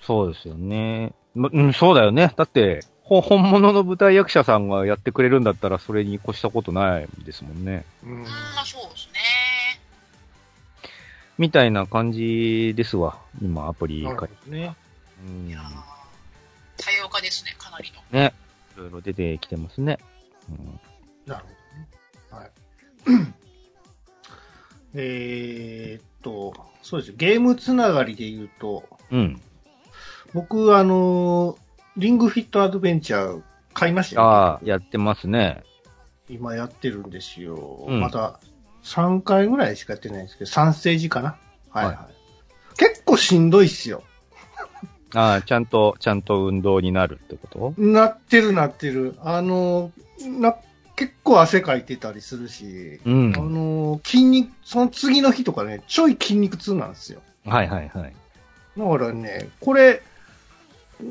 [0.00, 1.12] そうですよね。
[1.34, 2.32] まうん、そうだよね。
[2.36, 7.84] だって、ほ 本物の舞台役者さんがやってくれるんだったら、それに越したことないですもんね。
[8.04, 8.28] うんうん、ま
[8.60, 9.20] あそうですね。
[11.38, 13.18] みたいな感じですわ。
[13.40, 14.74] 今、アプリなるかほどね。
[15.26, 15.56] うん。
[16.76, 18.20] 多様化ですね、かなりの。
[18.20, 18.32] い
[18.76, 19.98] ろいろ出てきてますね。
[20.48, 20.80] うん、
[21.26, 21.50] なるほ
[22.30, 22.44] どね。
[22.44, 22.50] はい。
[24.94, 27.12] えーっと、そうです。
[27.16, 29.40] ゲームつながりで言うと、うん。
[30.34, 31.58] 僕、あの、
[31.96, 33.42] リングフィットアドベンチャー
[33.74, 35.62] 買いましたよ、ああ、やってますね。
[36.28, 37.84] 今やってるんですよ。
[37.88, 38.40] うんまた、
[38.84, 41.36] 3回ぐらいしかやってないんですけど、3ステージかな。
[41.70, 42.08] はい、はい、は
[42.76, 44.02] 結構しんどいっすよ。
[45.14, 47.80] ああ、ちゃんと、ちゃんと運動になるってこと？
[47.82, 49.14] なってるなってる。
[49.20, 49.92] あの、
[50.40, 50.56] な、
[50.96, 53.40] 結構汗かいてたりするし、うんあ。
[53.40, 57.20] の、筋肉、その次の日とかね、ちょい筋肉痛なんですよ。
[57.44, 58.14] はいはいはい。
[58.78, 60.02] だからね、これ、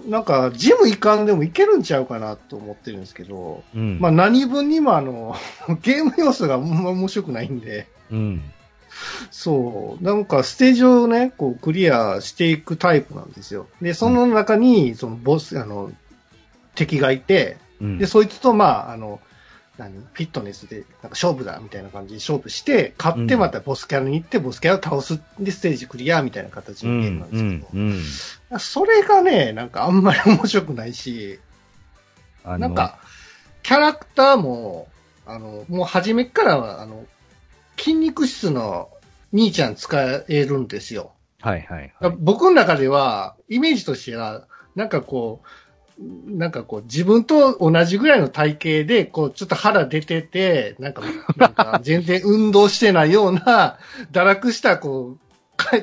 [0.07, 3.99] なんか、ジム行かんでもいけるんちゃうかなと思ってるんですけど、うん。
[3.99, 5.35] まあ何分にもあの、
[5.81, 8.41] ゲーム要素があんま面白くないんで、うん。
[9.29, 13.67] そう、なんかステージをね、こうクリアしていくタイプなんですよ。
[13.81, 15.91] で、その中に、そのボス、あの、
[16.75, 17.97] 敵がいて、うん。
[17.97, 19.19] で、そいつと、まあ、あの、
[19.77, 26.97] 何、フィットネスで、なんか勝負だ、みたいな感じで勝負して、勝ってまたボスキャラに行って、ボスキャラを倒す、で、ステージクリア、みたいな形うん。
[26.97, 27.67] のゲームなんうですけど。
[28.59, 31.39] それがね、なんかあんまり面白くないし、
[32.43, 32.99] なんか、
[33.63, 34.87] キャラクターも、
[35.25, 37.05] あの、もう初めっからは、あの、
[37.77, 38.89] 筋肉質の
[39.31, 39.97] 兄ちゃん使
[40.27, 41.11] えるんですよ。
[41.39, 42.15] はいはいはい。
[42.19, 45.47] 僕の中では、イメージとしては、なんかこう、
[46.25, 51.03] なんかこう、自分と同じぐらいの体型で、こう、ちょっと腹出てて、なんか、
[51.37, 53.77] なんか 全然運動してないような、
[54.11, 55.30] 堕落した、こう、か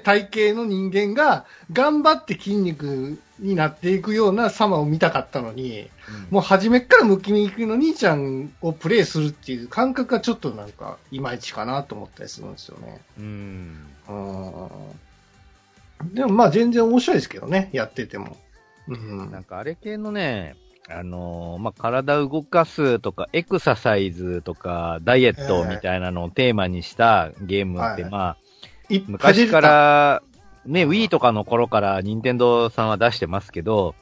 [0.03, 5.89] 体型の人間が、頑張って筋肉になっていくような様を見たかったのに、
[6.31, 13.01] もう初めっからムキムキの兄ちゃんをプレイするっていう感覚がちょっとなんか、いまいちかなと思ったりするんですよね。
[13.19, 13.87] うん。
[14.09, 16.15] うん。
[16.15, 18.37] でもまあ全然面白いですけどね、やってても。
[18.89, 19.31] うん。
[19.31, 20.57] なんかあれ系のね、
[20.91, 28.37] あのーまあ、体動かすとか、エクササイズとか、ダイエットみたいなのをテーマにしたゲームって、はいまあ、
[29.07, 29.61] 昔か。
[29.61, 30.23] ら、
[30.67, 33.95] ね、Wii とかの頃から任天堂さんは出してますけど、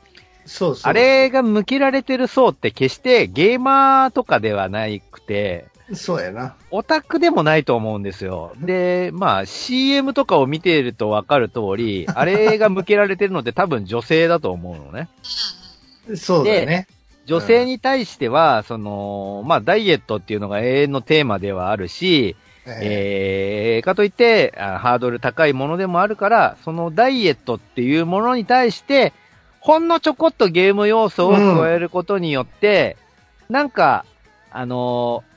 [0.44, 0.90] そうそう。
[0.90, 6.56] あれが向けられてる層って決してゲーマーとかではなくて、そうやな。
[6.70, 8.52] オタクでもないと思うんですよ。
[8.60, 15.08] で、まあ CM とかを見ているとわかる通り、あれが向けられてるのって 多分女性だと思うのね。
[16.16, 16.88] そうだね。
[17.26, 23.80] 女性に対しては、その、まあ、ダイエットっていうのが永遠のテーマではあるし、ええ。
[23.80, 29.12] ー、かといってあ、ハードル高いものでもあるから、そのダイエットっていうものに対して、
[29.60, 32.96] ほんのちょこっとゲーム要素を加えることによって、
[33.48, 34.04] なんか、
[34.50, 35.36] あのー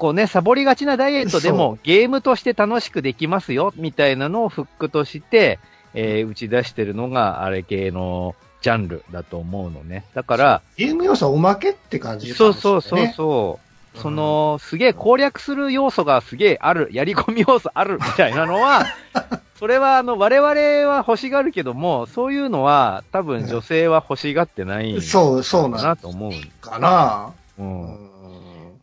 [0.00, 5.58] こうね、サボりがちなダイエットでそもゲームとして楽しくできますよ、みたいなのをフックとして、
[5.92, 10.06] えー打ち出してるのがあれ系のジャンルだと思うのね。
[10.14, 13.69] だから、ゲーム要素はおまけって感じ、そうそうそうそう。
[13.94, 18.86] うんその、すげえ攻略する要素がすげえある、やり込み要素あるみたいなのは、
[19.58, 26.32] それはあの、我々は欲しがるけども、そういうのは多分女性は欲しがってないんそう、そうだなと思う。
[26.60, 27.32] かな。
[27.58, 27.62] う。
[27.62, 28.10] うんん。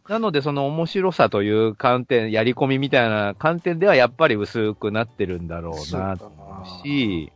[0.07, 7.31] なのでその面白さという観点、やり込みみたいな観点ではやっぱり薄くなってるんだろうなと思うし、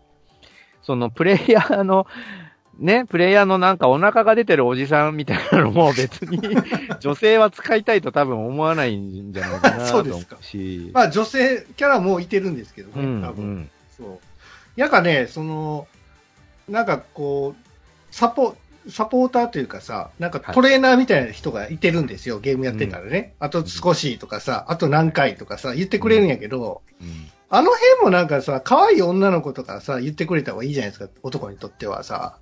[0.83, 2.07] そのプレイヤーの、
[2.81, 6.39] ね、プレイヤーのなんかお腹が出てるおじさんみたいなのも別に
[6.99, 10.89] 女性は使いたいと多分思わないんじゃないかなと思そうですかうし。
[10.91, 13.45] まあ女性キャラもいてるんですけどね、うん、多分。
[13.45, 13.69] うん。
[13.95, 14.19] そう。
[14.75, 15.87] やかね、その、
[16.67, 18.57] なんかこう、サポ、
[18.89, 23.35] サポーターというかさ、なんかトレーナーみたいな人がいてるんですよ、ゲームやってたらね。
[23.39, 32.37] あと少しとかさ、あと何回とかさ、言ってくれるんやけど、うんあの辺もなんかさ、可愛い女の子とかさ、言ってくれた方がいいじゃないですか、男にとってはさ。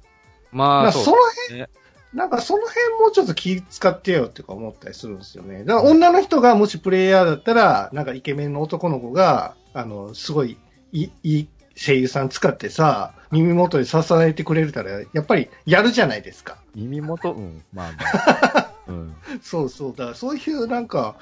[0.52, 1.18] まあ、その
[1.52, 1.54] う。
[1.54, 1.70] ね
[2.14, 5.64] なんかその辺もちょっと気使ってよってか思ったりするんですよね。
[5.64, 10.58] だから女の人がもしプレイヤーだったら、なんかイケメンの男の子が、あの、すごい
[10.92, 16.58] いい声優さん使ってさ、耳元で支えてくれるたら、やっぱりやるじゃないですか。
[16.74, 18.74] 耳元、うん、まあまあ。
[18.90, 19.16] うん。
[19.44, 19.92] そうそう。
[19.92, 21.16] だからそういうなんか、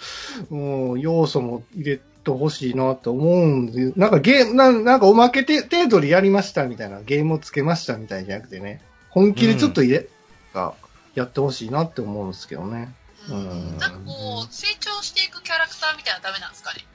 [0.50, 0.56] う
[0.96, 8.82] ん、要素も入れてほしいなと思うんで、なんかゲーム、なんなんかおまけて程度でやりましたみたいな、ゲームをつけましたみたいじゃなくてね、
[9.18, 10.08] 本気でちょっと入れ、
[10.54, 10.76] が
[11.16, 12.94] やってほしいなって思うんですけどね。
[13.30, 16.86] うんなんかこう、成長していくキャラクターみたいなのダメなんですかね？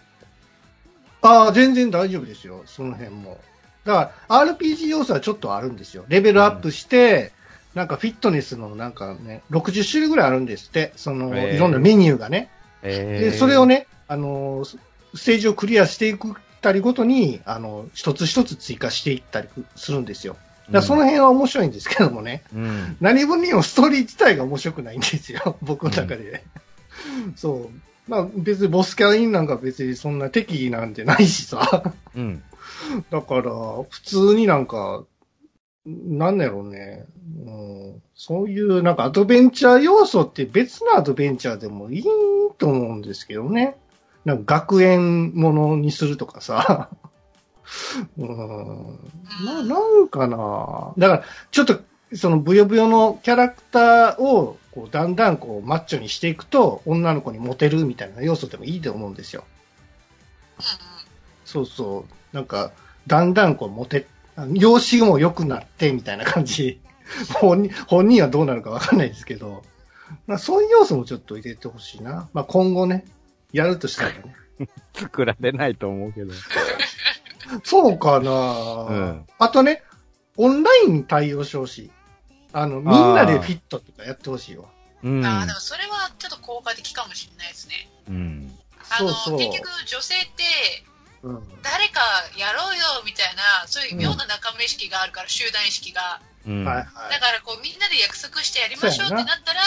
[1.22, 3.40] ああ、全然大丈夫ですよ、その辺も。
[3.84, 6.04] だから、RPG 要素はちょっとあるんですよ。
[6.06, 7.32] レベルアップして、
[7.74, 12.50] なんかフィットネスのなんかね、60種類ぐらいあるんですって、その、へーいろんなメニューがね。
[12.84, 14.76] えで、それをね、あのス
[15.24, 20.36] テージをクリアしていくたりごとに、あの、一つ一つ追加していったりするんですよ。
[20.70, 22.96] だその辺は面白いんですけどもね、うん。
[23.00, 26.44] 何分にもストーリー自体が面白くないんですよ、僕の中で。
[27.36, 27.70] そう。
[28.08, 31.92] まあ別にボスキャラインなんか別にそんな敵意なんてないしさ。
[32.14, 32.42] うん。
[33.10, 33.42] だから、
[33.88, 35.04] 普通になんか、
[35.84, 37.06] なんだろうね、
[37.44, 38.02] うん。
[38.14, 42.04] そういうなんかアドベンチャー要素って別のアドベンチャーでもいい
[42.58, 43.76] と思うんですけどね。
[44.24, 46.90] なんか学園ものにするとかさ。
[48.18, 49.44] うん。
[49.44, 51.80] な、なんかなだから、ちょっと、
[52.14, 59.44] そのブヨブヨのキャラクターを、こう、だんだんこう、マッチョにしていくと、女の子にモテるみたいな要素でもいいと思うんですよ。
[60.58, 61.02] うん
[61.44, 62.34] そうそう。
[62.34, 62.72] なんか、
[63.06, 64.06] だんだんこう、モテ、
[64.54, 66.80] 容姿も良くなって、みたいな感じ。
[67.34, 69.62] 本人、本人はどうなるかわかんないですけど、
[70.26, 72.30] まあ、そういう要素もちょっと入れてほしいな。
[72.32, 73.04] まあ、今後ね、
[73.52, 74.34] やるとしたらね。
[74.94, 76.32] 作られないと思うけど。
[77.64, 78.30] そうかな、
[78.88, 79.82] うんあとね、
[80.36, 81.90] オンラインに対応してほしい。
[82.52, 84.66] あの、みんなでフィットとかやってほしいわ。
[85.02, 85.26] うんうん。。
[85.26, 87.88] ああ、でもそれはちょっと効果的かもしれないですね。
[88.08, 88.58] うん。
[88.90, 90.44] あの、そうそう結局女性って、
[91.22, 91.42] うん。
[91.62, 92.00] 誰か
[92.36, 96.20] やろうよみたいな、そういう妙な仲間意識があるから、集団意識が。
[96.46, 96.64] うん。
[96.64, 97.20] はいはいだ。
[97.20, 99.60] からこうみんなで約束してやりましょうってなったら、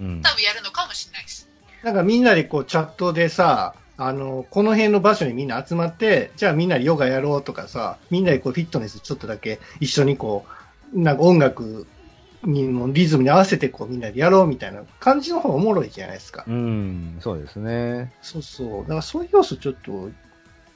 [0.00, 0.22] うん。
[0.22, 1.48] 多分やるのかもしれないです。
[1.82, 10.46] なんかみんなでこうチャットでさ、あの、この辺の場所にみんな集まって、じゃあみんなでヨガやろうとかさ、みんなでこうフィットネスちょっとだけ一緒にこ
[10.92, 11.86] う、なんか音楽
[12.42, 16.44] にもリズムに合わせてこうみんなでやろうみたいな感じの方がおもろいじゃないですか。
[16.46, 17.16] うん。
[17.20, 18.12] そうですね。
[18.20, 18.82] そうそう。
[18.82, 20.10] だからそういう要素ちょっと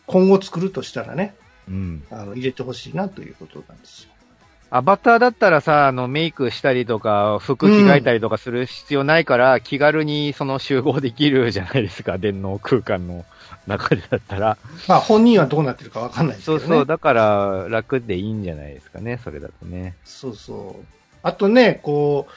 [0.07, 1.35] 今後作るとしたらね、
[1.67, 2.05] うん。
[2.11, 4.08] あの入れてほしいなということなんですよ。
[4.71, 13.25] アバターだったらさ、あの、メイクしたりとか、服着替えたりとかする必要ないから、気軽にその集合できるじゃないですか、 電脳空間の
[13.67, 14.59] 中でだったら。
[14.87, 16.61] まあ本人はどうなってるかわかんないですけどね。
[16.61, 19.95] そうそう、だから楽でいいんじゃないですかね、それだとね。
[20.05, 20.85] そうそう。
[21.23, 22.33] あとね、こう、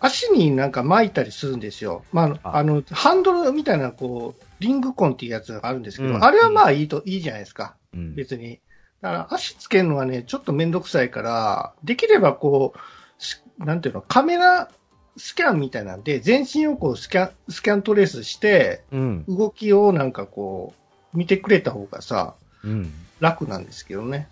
[0.00, 2.04] 足になんか巻いたりするんですよ。
[2.12, 7.76] まあ、ああの、ハンドルみたいな、こう、リングコンっていうやつがあるんですけど、うんあれはまあいいと、いいじゃないですか。
[7.94, 8.14] うん。
[8.16, 8.58] 別に。
[9.04, 14.70] だから足つけるのはね、ちょっとめんどくさいから、できればこう、しなんていうの、カメラ
[15.18, 19.24] スキャンみたいなんで、全身をこうスキャン、スキャントレースして、うん。
[19.28, 20.72] 動きをなんかこ
[21.12, 22.34] う、見てくれた方がさ、
[22.64, 22.94] うん。
[23.20, 24.26] 楽なんですけどね。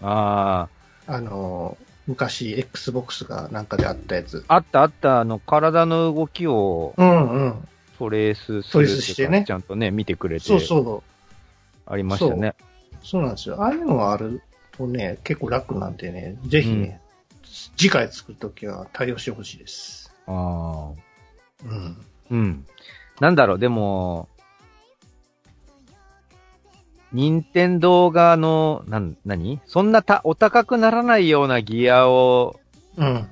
[0.00, 0.68] あ
[1.08, 4.44] あの、昔、Xbox がなんかであったやつ。
[4.46, 7.68] あったあった、あの、体の動きをうんうん。
[7.98, 11.02] トレースすトレるースしてねちゃんとね、見てくれて、そうそう。
[11.86, 12.54] ありましたね。
[12.56, 12.71] そう
[13.22, 13.62] なんですよ。
[13.62, 17.00] ああいうのがあるとね、結構楽なんでね、ぜひね、
[17.76, 20.12] 次回作るときは対応してほしいです。
[20.26, 21.66] ああ。
[21.66, 21.96] うん。
[22.30, 22.66] うん。
[23.20, 24.28] なんだろう、でも、
[27.12, 29.60] 任天堂側の、なん、何？
[29.66, 32.58] そんなた、お高くならないようなギアを
[32.96, 33.28] うん。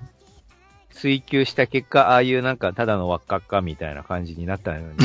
[0.93, 4.97] 追求した結果、ああいうなんか、ただの輪っかっかみたいな感じになったのに。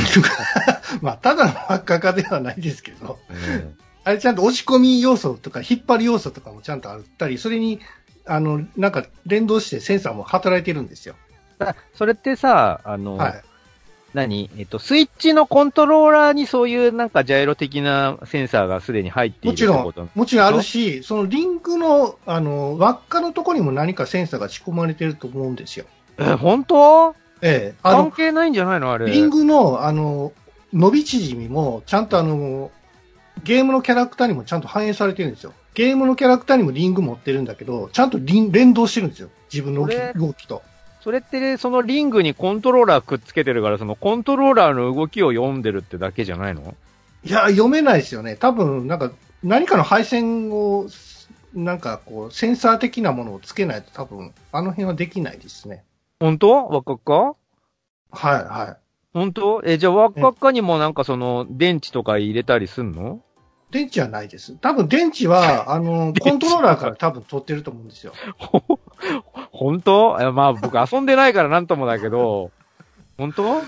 [1.02, 7.82] まあ、ただの輪っかかではないですけど、うんあれちゃんと押し込み要素とか引っ張り要素とかもちゃんとあったり、それに、
[8.26, 11.16] あの、なんか連動してセンサーも働いてるんですよ。
[11.58, 13.44] だそれってさ、あの、はい。
[14.14, 14.50] 何？
[14.58, 25.86] えっと、スイッチのコントローラーにそういうなんかジャイロ的なセンサーがすでに入っているもちろんってこともちろんあるし、そのリンクの、あの、輪っかのところにも何かセンサーが仕込まれてると思うんですよ。
[26.18, 27.16] え、本当？
[27.42, 27.76] ええ。
[27.84, 29.12] 関係ないんじゃないのあれ。
[29.12, 30.32] リングの、あの、
[30.72, 32.72] 伸び縮みも、ちゃんとあの、
[33.44, 35.54] ゲームのキャラクターにもちゃんと反映されてるんですよ。
[35.74, 39.30] ゲームのキャラクターにもリング持ってるんだけど、ちゃんとリン連動してるんですよ。
[39.52, 40.64] 自分の動きと。
[41.02, 46.76] それって、そのリングにコントローラーくっつけてるから、そのコントローラーの動きを読んでるってだけじゃないの？
[47.24, 48.38] いや、読めないですよね。
[48.38, 49.12] 多分、なんか、
[49.44, 50.88] 何かの配線を、
[51.54, 55.84] なんかこう、センサー的なものをつけないと多分、あの辺はできないですね。
[56.20, 56.68] 本当？
[56.68, 57.36] わっかっか？
[58.12, 58.85] はい、はい。
[59.16, 59.62] 本当？
[59.64, 63.22] え、じゃあわっかっかにもなんかその、電池とか入れたりすんの？
[63.72, 64.58] 電池はないです。
[64.58, 68.12] 多分電池は、 あの、コントローラーから多分取ってると思うんですよ。
[69.52, 70.18] 本当？
[70.20, 72.52] えまあ僕遊んでないからなんともだけど、
[73.18, 73.62] 本当？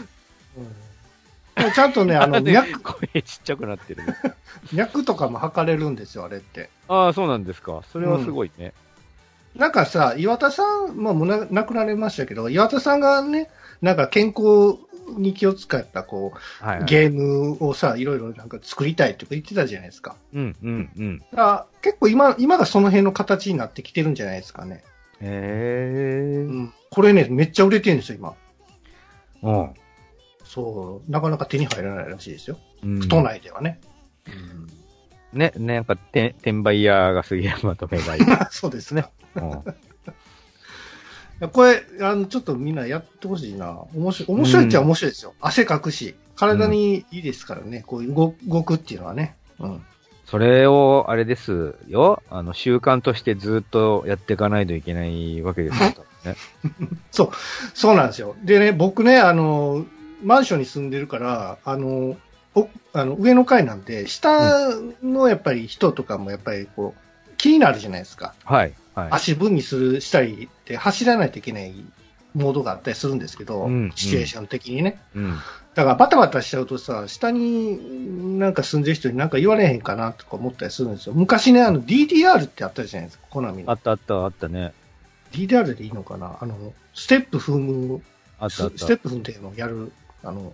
[1.56, 4.16] でもちゃんとね、あの、脈、声ちっちゃくなってるね。
[4.74, 6.70] 脈とかも測れるんですよ、あれって。
[6.90, 7.84] ああ、そうなんですか。
[7.94, 8.74] それはすごいね。
[9.56, 13.50] なんかさ、岩田さん、まあ、もうな亡くなりましたけど、岩田さんがね、
[13.82, 14.78] なんか健康
[15.18, 16.86] に気を使った、こう、はい、はい。
[16.86, 20.16] ゲームをさ、いろいろなんか作りたいとか言ってたじゃないですか。
[20.34, 21.20] うん、うん、うん。
[21.20, 24.84] だから結構今、今がその辺の形になってきてるんじゃないですかね。
[25.22, 26.46] へえ。
[26.48, 26.74] うん。
[26.90, 28.36] これね、めっちゃ売れてるんですよ、今。
[29.44, 29.74] うん。
[30.44, 32.58] そう、なかなか手に入らないらしいですよ。
[32.84, 33.80] うん都内ではね。
[35.34, 38.22] ね、ね、なんか、て転売屋が杉山とめばいい。
[38.50, 39.06] そうですね。
[39.36, 39.64] うん
[41.52, 43.84] これ、あの、ちょっとみんなやってほしいな。
[43.94, 45.34] 面白い、面白いっちゃ面白いですよ。
[45.40, 47.84] 汗かくし、体にいいですからね。
[47.86, 49.36] こういう動動くっていうのはね。
[49.60, 49.86] うん。
[50.26, 52.24] それを、あれですよ。
[52.30, 55.90] あの、習慣としてずっとやっていかないといけないわけですよ。
[56.26, 56.36] ね、
[57.12, 57.32] そ
[57.92, 58.36] うなんですよ。
[58.44, 59.86] でね、僕ね、あの、
[60.24, 62.18] マンションに住んでるから、あの、
[62.56, 64.70] おあの上の階なんで、下
[65.04, 68.34] のやっぱり人とかもやっぱりこう、気になるじゃないですか。
[68.44, 68.74] はい。
[68.98, 69.10] はい。
[69.12, 71.74] 足分にする、したりって走らないといけない
[72.34, 75.00] モードがあったりするんですけど、うんシチュエーション的にね。
[75.16, 75.38] うん。
[75.76, 81.14] だからバタバタしちゃうとさ、下になんか住んでる人になんか言われへんかなとか思ったりするんですよ。
[81.14, 83.72] 昔ね、あの DDR ってあったじゃないですか、コナミの。
[83.72, 84.74] あったあったあったね。
[85.32, 86.38] DDR でいいのかな？
[86.42, 88.02] あの、ステップ踏む、
[88.40, 88.78] あったあった。
[88.80, 89.92] スステップ踏んでるのをやる、
[90.24, 90.54] あの、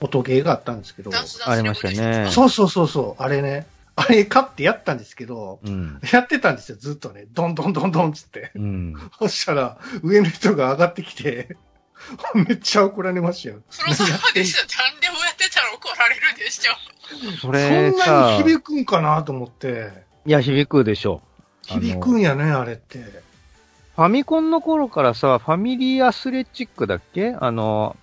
[0.00, 1.10] 音ゲーがあったんですけど、
[1.46, 3.66] ありましたねそうそうそうそう、あれね、
[4.00, 6.00] あれ買ってやったんですけど、うん。
[6.12, 7.26] やってたんですよ、ずっとね。
[7.32, 8.50] どんどんどんどんつって。
[8.54, 8.94] うん。
[9.18, 11.56] そしたら、上の人が上がってきて、
[12.34, 13.60] めっちゃ怒られましたよ。
[13.68, 14.64] そろそろですよ。
[14.92, 16.72] 何でもやってたら怒られるでしょ。
[17.36, 19.92] そそれんなさに、響くんかなと思って。
[20.24, 21.20] いや、響くでしょ。
[21.62, 22.98] 響くんやね、あれって。
[22.98, 27.36] ファミコンの頃からさ、ファミリーアスレチックだっけ？
[27.38, 27.96] あの、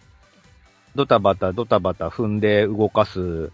[0.95, 3.51] ドタバタ、ドタバタ踏んで動かす、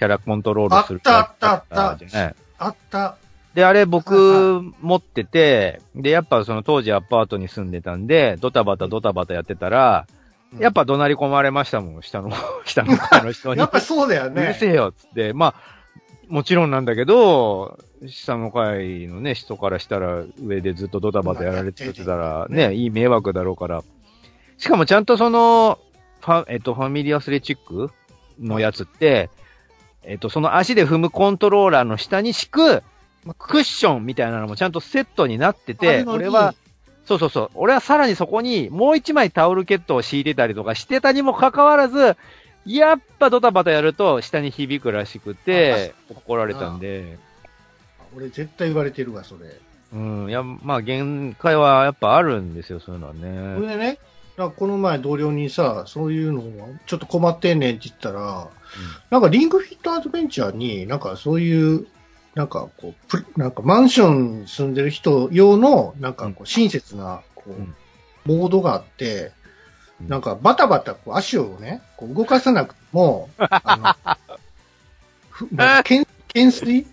[0.00, 3.16] キャラコントロールするあったあったあったあった。
[3.52, 10.06] で、あれはい僕持ってて、で、やっぱその当時アパートに住んでたんで、ドタバタドタバタやってたら、
[10.58, 12.30] やっぱ怒鳴り込まれましたもん、下の、
[12.64, 13.60] 下の階の人に。
[13.60, 14.56] やっぱそうだようるね。
[14.58, 15.34] せえよ、つって。
[15.34, 15.54] まあ、
[16.28, 23.84] もちろんなんだけど、下の階のね、人からしたら上でずっとドタバタやられてたら、ね、いい迷惑だろうから。
[24.56, 25.78] しかもちゃんとその、
[26.20, 27.90] ファ、えっと、ファミリーアスレチック
[28.40, 29.28] のやつって、
[30.02, 32.82] えっと、その足で踏むコントローラーの下に敷く、
[33.38, 36.54] クッションみたいなのもちゃんとセットになってあて、俺は、
[37.04, 37.50] そうそうそう。
[37.54, 42.16] 俺はさらにそこにもう一枚タオルケットを敷いてたりとかしてたにもかかわらず、
[42.64, 47.18] やっぱドタバタやると下に響くらしくて、怒られたんで、
[48.16, 49.50] 俺絶対言われてるわ、それ。
[49.92, 53.66] うん、いや、まあ限界はやっぱあるんですよ、そういうのはこね。
[53.66, 53.98] れね、
[54.36, 58.48] だからこの前同僚にさ、そういうのをちょっと困ってんねんって言ったら、
[59.10, 61.86] なんかリングフィットアドベンチャーになんかそういう
[62.34, 67.74] なんかこう、プなんかマンションに住んでる人用の、なんかこう、親切な、こう、うん。
[68.24, 69.32] モードがあって、
[70.00, 70.08] うん。
[70.08, 74.38] なんかバタバタこう足をね、こう動かさなくても、 あの、
[75.28, 76.86] ふ懸懸垂？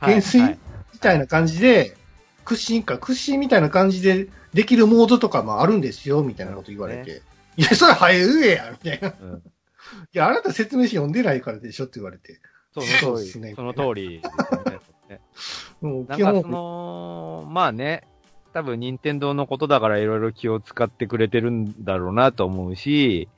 [0.00, 0.42] 懸垂？
[0.42, 0.58] はい。
[0.92, 1.96] みたいな感じで、
[2.44, 7.22] 屈伸か、屈伸みたいな感じでできるモードとかもあるんですよ、みたいなこと言われて。
[7.56, 9.08] いや、それ早い上や、みたいな。
[9.08, 9.42] いうん
[10.12, 12.40] や、あなた説明書読んでないからでしょって言われて。
[12.72, 14.20] その通り、そうですねその通り
[15.08, 15.20] ね。
[15.82, 18.04] なんかその、まあね、
[18.52, 23.28] 多分任天堂のことだからいろいろ気を使ってくれてるんだろうなと思うし、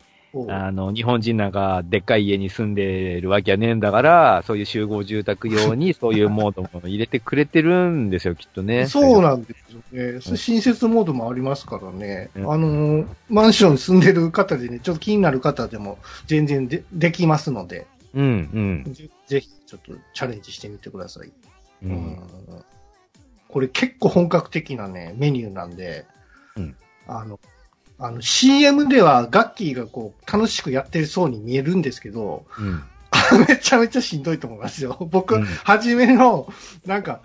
[0.49, 8.87] あの、日本人なんかでっかい家に住んでるわけはねえんだから、そういう集合住宅用に そういうモードも入れてくれてるんですよ、きっとね。
[8.87, 10.21] そうなんですよね。
[10.21, 12.31] それ親切モードもありますからね。
[12.37, 21.33] うんあのー、マンションに住んでる方でね、ちょっと気になる方でも全然でできますので、うん、ぜぜひちょっとチャレンジしてみてください。
[21.83, 21.91] うん。
[21.91, 21.99] ううん
[22.59, 22.65] ん
[23.49, 26.05] これ結構本格的なね、メニューなんで、
[26.57, 26.77] うん
[27.07, 27.39] あの、
[27.99, 32.83] あの CM ではガッキーがこう楽しくやってそうに見えるんですけど、うん。
[33.49, 34.97] めちゃめちゃしんどいと思いますよ。
[35.11, 36.53] 僕、うん初めの、
[36.85, 37.21] なんか、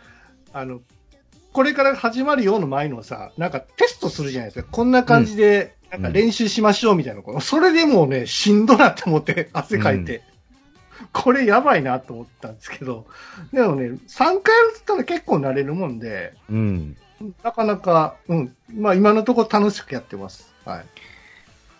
[0.54, 0.82] あの、
[1.54, 4.70] これから始まるようの前のさ、なんかテストするじゃないですか。
[4.72, 7.42] こんな感じで、なんか練習しましょうみたいなこと。
[7.42, 10.24] それでもうね、しんどなって思って、 汗かいて。
[11.12, 13.06] これやばいなと思ったんですけど、
[13.52, 14.42] でもね、3回やっ
[14.86, 16.98] たら結構慣れるもんで、うん。
[17.44, 20.51] なかなか、うん、まあ今のところ楽しくやってます。
[20.66, 20.86] はい。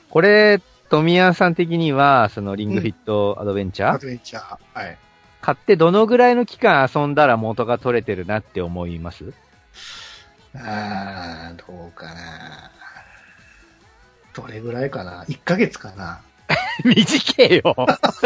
[0.10, 0.60] これ、
[0.90, 4.58] 富谷さん的には、そのリングフィットアドベンチャー、アドベンチャー。
[4.74, 4.98] はい。
[5.42, 9.34] 買ってどのぐらいの期間遊んだら元が取れてるなって思います？
[10.56, 12.72] あー、どうかな。
[14.34, 16.22] どれぐらいかな ?1 ヶ月かな
[16.86, 17.76] 短えよ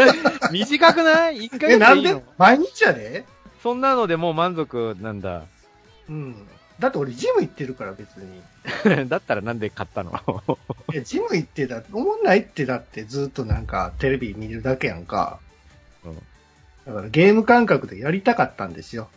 [0.52, 2.08] 短くない ?1 ヶ月え、なんで？
[2.08, 3.24] いいの毎日やで？
[3.62, 5.42] そんなのでもう満足なんだ。
[6.08, 6.48] うん。
[6.78, 8.42] だって俺ジム行ってるから別に。
[9.08, 10.12] だったらなんで買ったの？
[10.92, 15.38] いや、ジム行ってだ、思んないってだってずっとなんかテレビ見るだけやんか。
[16.04, 16.18] うん
[16.86, 19.08] だからゲーム感覚でやりたかったんですよ。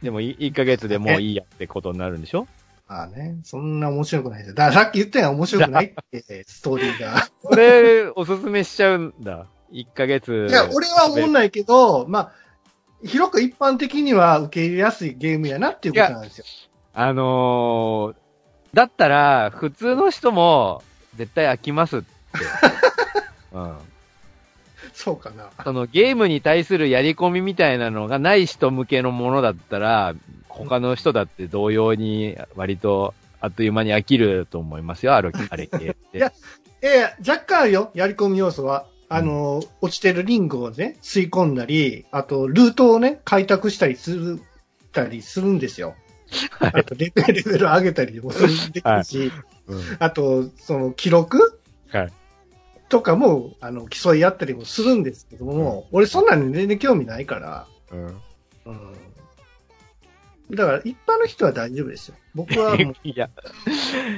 [0.00, 2.46] でも1ヶ月でもういいやってことになるんでしょ？
[2.86, 4.54] まあね、そんな面白くないですよ。
[4.54, 7.28] だからさっき言ったよ面白くないって、 ストーリーが。
[7.42, 9.46] これ、おすすめしちゃうんだ。
[9.72, 10.46] 1ヶ月。
[10.48, 12.32] いや、俺は思んないけど、まあ、
[13.04, 16.44] 広く一般的には受け入れやすいゲームやなっていうことなんですよ。
[16.92, 20.82] あのー、だったら、普通の人も、
[21.16, 22.06] 絶対飽きますって。
[23.52, 23.76] うん。
[24.92, 25.50] そうかな。
[25.64, 30.14] そのゲームに対するやり込みみたいなのがない人向けのものだったら、
[30.48, 35.78] 他の人だって同様に割とあっという間に飽きると思いますよ、ある、 あれ系っ
[36.12, 36.18] て。
[36.18, 36.32] いや
[36.82, 38.86] ええ若干あるよ、やり込み要素は。
[39.08, 44.40] あの、落ちてるリングをね、吸い込んだり、あと、ルートをね、開拓したりする、
[44.92, 45.94] たりするんですよ。
[46.50, 49.32] はいあとレベル、レベル上げたりもするできるし、
[49.66, 51.60] うんあと、その、記録
[51.90, 52.12] はい
[52.90, 58.06] とかも、あの、競い合ったりもするんですけども、俺そんなに全然興味ないから、うん
[58.66, 60.56] うん。
[60.56, 62.16] だから、一般の人は大丈夫ですよ。
[62.34, 62.74] 僕は
[63.04, 63.30] いや、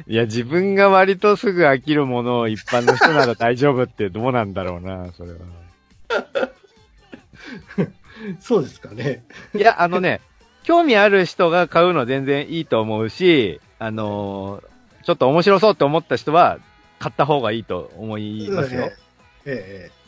[0.06, 5.38] いや、自分が割とすぐ飽きるものを一般の人なら大丈夫ってどうなんだろうな、それは。
[8.40, 9.24] そうですかね。
[9.54, 10.22] いや、あのね、
[10.62, 14.72] 興味ある人が買うの全然いいと思うし、あのー
[15.04, 16.58] ちょっと面白そうって思った人は、
[16.98, 18.92] 買った方がいいと思いますよ。
[19.44, 20.02] えええ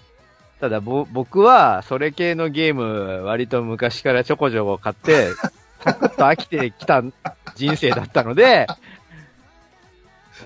[0.61, 5.31] ただ、ぼ、僕は、それ系のゲーム、割と昔からちょこちょこ買って、
[5.81, 7.03] サクッと飽きてきた
[7.57, 8.67] 人生だったので、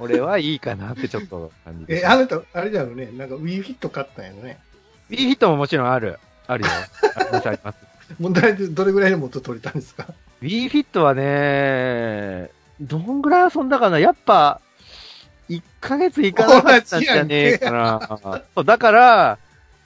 [0.00, 2.06] 俺はいいかなってちょっと感じえ。
[2.06, 3.10] あなた、あれだよね。
[3.12, 4.58] なんか Wii フィット買ったんやね。
[5.10, 6.18] Wii フィットももちろんある。
[6.46, 6.70] あるよ。
[7.16, 7.87] ありますあります。
[8.20, 10.06] 問題でどれぐらいの元取れたんですか
[10.42, 12.50] ？Wii フィットはね、
[12.80, 13.98] どんぐらい遊んだかな？
[13.98, 14.60] やっぱ、
[15.48, 18.42] 1ヶ月いかなかったんじゃねえかな。
[18.54, 19.38] そう、だから、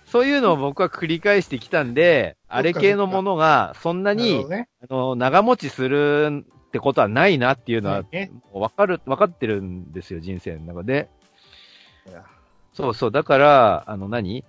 [0.06, 4.68] そういうのを僕は繰り返してきたんで、あれ系のものが、そんなにね。
[4.88, 8.02] あの、長持ちするってことはないなっていうのは
[8.52, 11.08] わかる、わかってるんですよ、人生の中で。
[12.74, 14.44] そうそう、だから、あの何？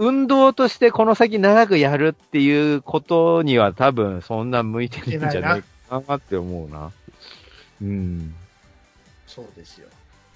[0.00, 6.90] 運動としてこの先長くやるっていうことには多分そんな向いてないんじゃないかなって思うな。
[7.82, 8.34] うん。
[9.26, 9.88] そうですよ。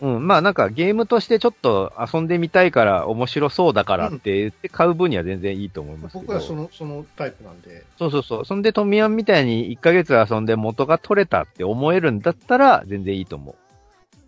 [0.03, 6.27] うん、まあなんかゲームとしてちょっと遊んでみたいから面白そうだからって言って買う分には全然いいと思いますけど。
[6.27, 7.85] 僕はその、そのタイプなんで。
[7.99, 8.45] そうそうそう。
[8.45, 13.57] そんで、トミヤンみたいに1ヶ月遊んで元が取れたって思えるんだったら、全然いいと思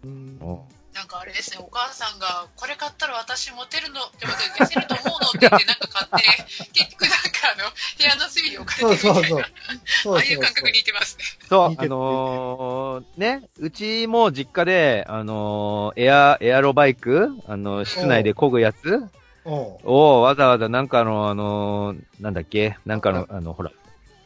[0.04, 0.44] うんう。
[0.46, 0.58] うん。
[0.96, 6.42] なんかあれですね、お母さんが、これ買ったら私モテるの、でも消せると思うのって言ってなんか買って、
[6.72, 7.68] 結局なんか、あの、
[7.98, 9.38] 部屋の隅に置かれてるみたいな。
[9.38, 11.24] ああいう感覚に似てますね。
[11.50, 19.02] そう、あのーね、うちも実家で、あのーエア、エアロバイクあの、室内で漕ぐやつ
[19.44, 23.38] をわざわざなんかの、あのーなんだっけなんかの、あ。
[23.42, 23.70] の、ほら、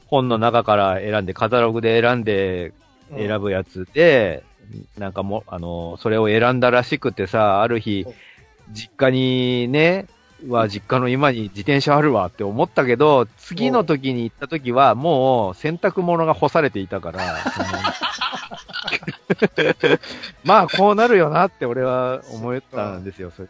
[0.07, 2.73] 本の中から選んで、カタログで選んで
[3.17, 4.45] 選ぶやつで、
[4.99, 8.15] なんかも、あのーそれを選んだらしくてさ、ある日うん、
[8.75, 10.07] 実家にね、
[10.49, 17.21] は実家の今に自転車あるわって思ったけど、次の時に行った時はもう洗濯物が干されていたから、
[20.45, 23.49] まあこうなるよなって俺は思ったんですよ、それ。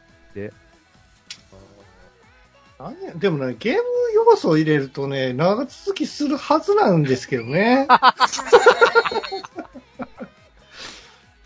[2.80, 3.82] 何やでもね、ゲーム
[4.14, 7.86] 要素を入れるとね、長続きするはずなんですけどね。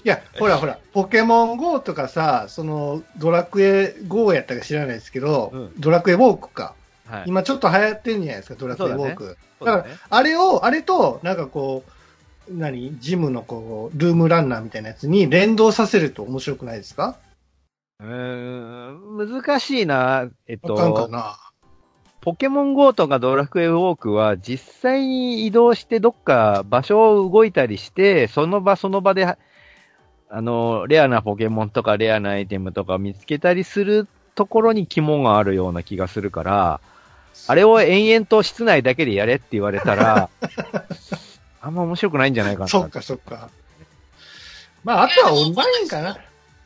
[0.05, 6.75] いや、ほらほら、ポケモン GO とかさ、その、ドラクエ GO やったか知らないですけど、うんドラクエウォークか。
[7.07, 7.25] はい。
[7.27, 9.37] 今ちょっと流行ってんじゃないですか、ドラクエウォーク。
[9.59, 9.85] そうだね。
[10.11, 11.91] あれを、あれと、なんかこう、
[12.55, 17.17] 何ジムのこう、ルームランナーみたいなやつに連動させると面白くないですか？
[18.01, 18.07] うー
[19.25, 20.29] ん、難しいな。
[20.47, 21.39] えっわかんかと、な。
[22.21, 29.27] ポケモン GO とかドラクエウォークは実際に移動してどっか場所を動いたりして、その場その場で、
[30.31, 36.81] あの、レアなポケモンとかレアなアイテムとか見つけたりするところに肝があるような気がするから、
[37.47, 40.31] あれを延々と室内だけでやれって言われたら、
[41.61, 42.69] あんま面白くないんじゃないかな。
[42.69, 43.51] そっかそっか。
[44.83, 46.15] まあ、あとはオンラインかな。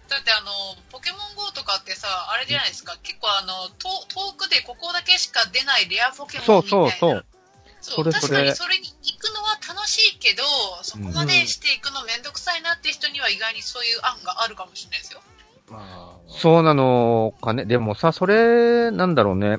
[0.09, 0.51] だってあの、
[0.91, 6.87] ポケモン GO とかってさ、あれじゃないですか、結構あの、遠遠くでここだけしか出ないレアポケモンみたいな。
[6.87, 6.99] そうそう。
[6.99, 7.25] そう
[7.89, 10.43] それそれ確かにそれに行くのは楽しいけど、
[10.83, 15.21] そこまでしていくのめんどくさいなって人には意外にそういう案があるかもしれないですよ。
[15.71, 17.65] まあ、そうなのかね。
[17.65, 19.59] でもさ、それ、なんだろうね。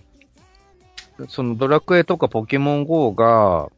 [1.28, 3.70] そのドラクエとかポケモン GO が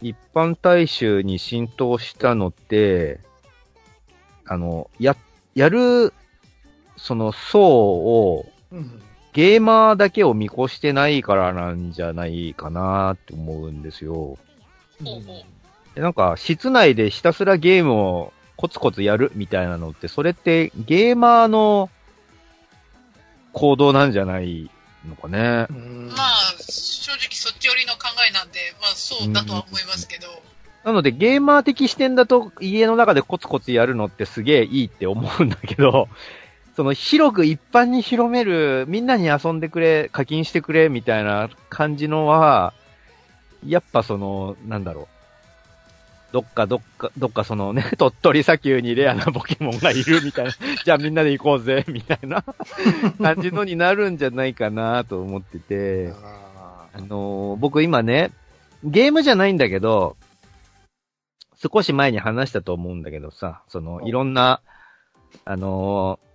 [0.00, 3.20] 一般大衆に浸透したのって、
[4.46, 5.16] あの、や、
[5.54, 6.14] やる、
[6.96, 9.02] その層をうん。
[9.36, 14.14] ゲーマーだけを見越してないからなんじゃないかなって思うんですよ。
[14.14, 14.38] ほ
[15.02, 15.24] うほう
[15.94, 21.90] でなんか、室内でひたすらゲームをコツコツやるみたいなのって、それってゲーマーの
[23.52, 24.70] 行動なんじゃない
[25.06, 25.66] のかね？
[25.68, 30.28] うんまあ、正直そっち寄りの考えなんで、まあそうだとは思いますけど、
[30.82, 36.08] なので、ゲーマー的視点だと家の中でコツコツやるのってすげえいいって思うんだけど、
[36.76, 42.74] その広く一般に広める、みんなに遊んでくれ、課金してくれ、みたいな感じのは、
[43.66, 45.06] やっぱその、なんだろう。
[46.32, 50.50] どっかどっか、どっかそのね、 鳥取砂丘にレアなポケモンがいるみたいな、
[50.84, 52.44] じゃあみんなで行こうぜ、 みたいな
[53.22, 56.12] 感じのになるんじゃないかなと思ってて。
[56.22, 58.32] ああのー僕今ね、
[58.84, 60.16] ゲームじゃないんだけど、
[61.56, 64.60] 少し前に話したと思うんだけどさ、その、いろんな、
[65.46, 66.25] あのー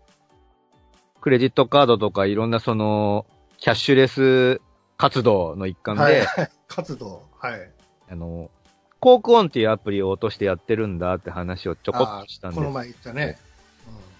[1.21, 3.25] クレジットカードとかいろんなその、
[3.57, 4.59] キャッシュレス
[4.97, 6.05] 活動の一環で、ー
[6.41, 6.51] はい。
[6.67, 7.23] 活動。
[7.37, 7.71] はい。
[8.09, 8.61] あのー
[9.01, 12.59] コークオンっていうアプリを落としてやってるんだって話をちょこっとしたんです。
[12.59, 13.39] この前言ったね。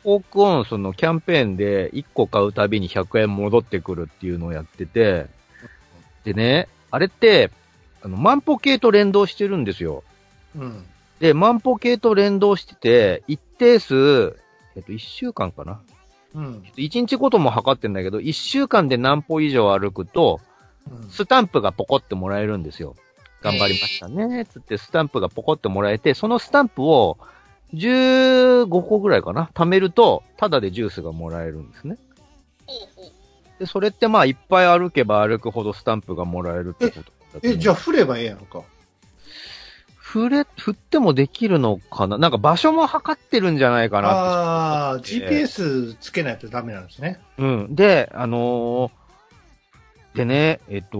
[0.03, 5.27] コークオンそのキャンペーンで1個買うたびに100円戻ってくるっていうのをやってて、
[6.23, 7.51] でね、あれって、
[8.01, 10.03] あの、万歩計と連動してるんですよ。
[10.55, 10.61] うん。
[10.61, 10.85] うん。
[11.19, 14.35] で、万歩計と連動してて、一定数、
[14.75, 15.79] えっと、一週間かな
[16.35, 16.63] うん。
[16.75, 20.51] 一日ごとも測ってんだけど、一週間で何歩以上歩くと、うん
[21.11, 22.95] スタンプがポコってもらえるんですよ。
[23.41, 24.45] 頑張りましたね。
[24.45, 27.17] つってスタンプがポコってもらえて、そのスタンプを
[27.73, 31.97] 15個ぐらいかな貯めると、タダでジュースがもらえるんですね。
[33.59, 38.63] で、それってまあ、いっぱい歩けば歩くほどスタンプがもらえるってことだと思うえ、じゃあ振ればええやんか。
[40.11, 42.17] 振れ、振ってもできるのかな？
[42.17, 47.21] なんか場所も測ってるんじゃないかなああ、え GPS つけないとダメなんですね。
[47.37, 47.75] うん。
[47.75, 49.01] で、あのー
[50.13, 50.99] でね、えっと、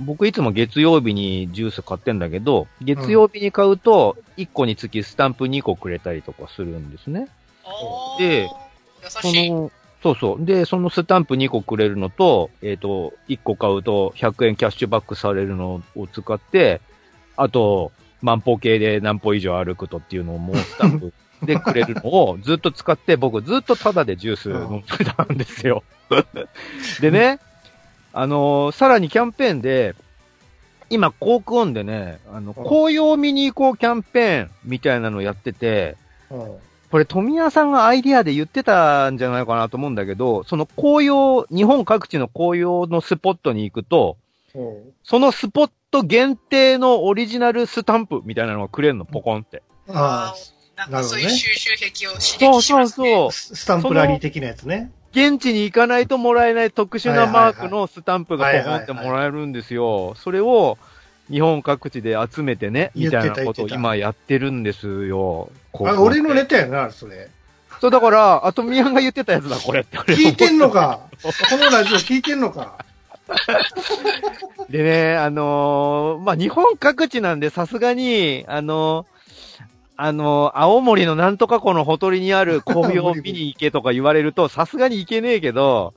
[0.00, 7.28] 僕いつも月曜日にジュース買ってんだけど、月曜日に買うと、1個につきスタンプ2個くれたりとかするんですね。
[7.64, 8.48] あーで
[9.04, 9.48] 優しい。
[9.48, 9.70] その、
[10.02, 10.44] そうそう。
[10.44, 16.80] で、そのスタンプ2個くれるのと、えっ、と、1個買うと100円キャッシュバックされるのを使って、
[17.38, 21.12] あと、万歩計で何歩以上歩くとっていうのをもうスタンプ
[21.44, 25.84] でくれるのをずっと使って、僕ずっとタダでジュース飲んでたんですよ。
[27.00, 27.38] でね、
[28.12, 29.94] あのーさらにキャンペーンで、
[30.90, 35.96] 今、コークオンでね、あの、紅葉見に行こうキャンペーンみたいなのやってて、
[36.30, 36.56] うん。
[36.90, 44.16] これ富谷さんがアイディアで言ってたんじゃないかなと思うんだけど、その紅葉、日本各地の紅葉のスポットに行くと、
[45.04, 49.62] そのスポット限定のオリジナルスタンプみたいなのがくれんの、ポコンって。
[49.88, 50.34] あ
[50.76, 53.12] なんかそういうなるほどね収集癖を刺激しそうます、ね。
[53.12, 53.32] そうそうあ、。
[53.32, 54.92] ススタンプラリー的なやつね。
[55.12, 60.14] 現地に行かないともらえない特殊なマークのスタンプがポコンってもらえるんですよ。
[60.16, 60.76] それを
[61.30, 65.50] 日本各地で集めてね、みたいなことを今やってるんですよ。
[65.74, 67.28] あ、俺のネタやな、それ。
[67.80, 69.98] そう、だから、あとンが言ってたやつだ、これって。
[69.98, 71.00] 俺聞いてんのか？
[71.22, 72.84] このラジオ聞いてんのか？
[74.70, 79.18] でね、あのーまあ、日本各地なんでさすがに、あのー
[80.00, 85.94] あのー青森のなんとか湖のほとりにある 紅葉を見に行けとか言われると、さすがに行けねえけど、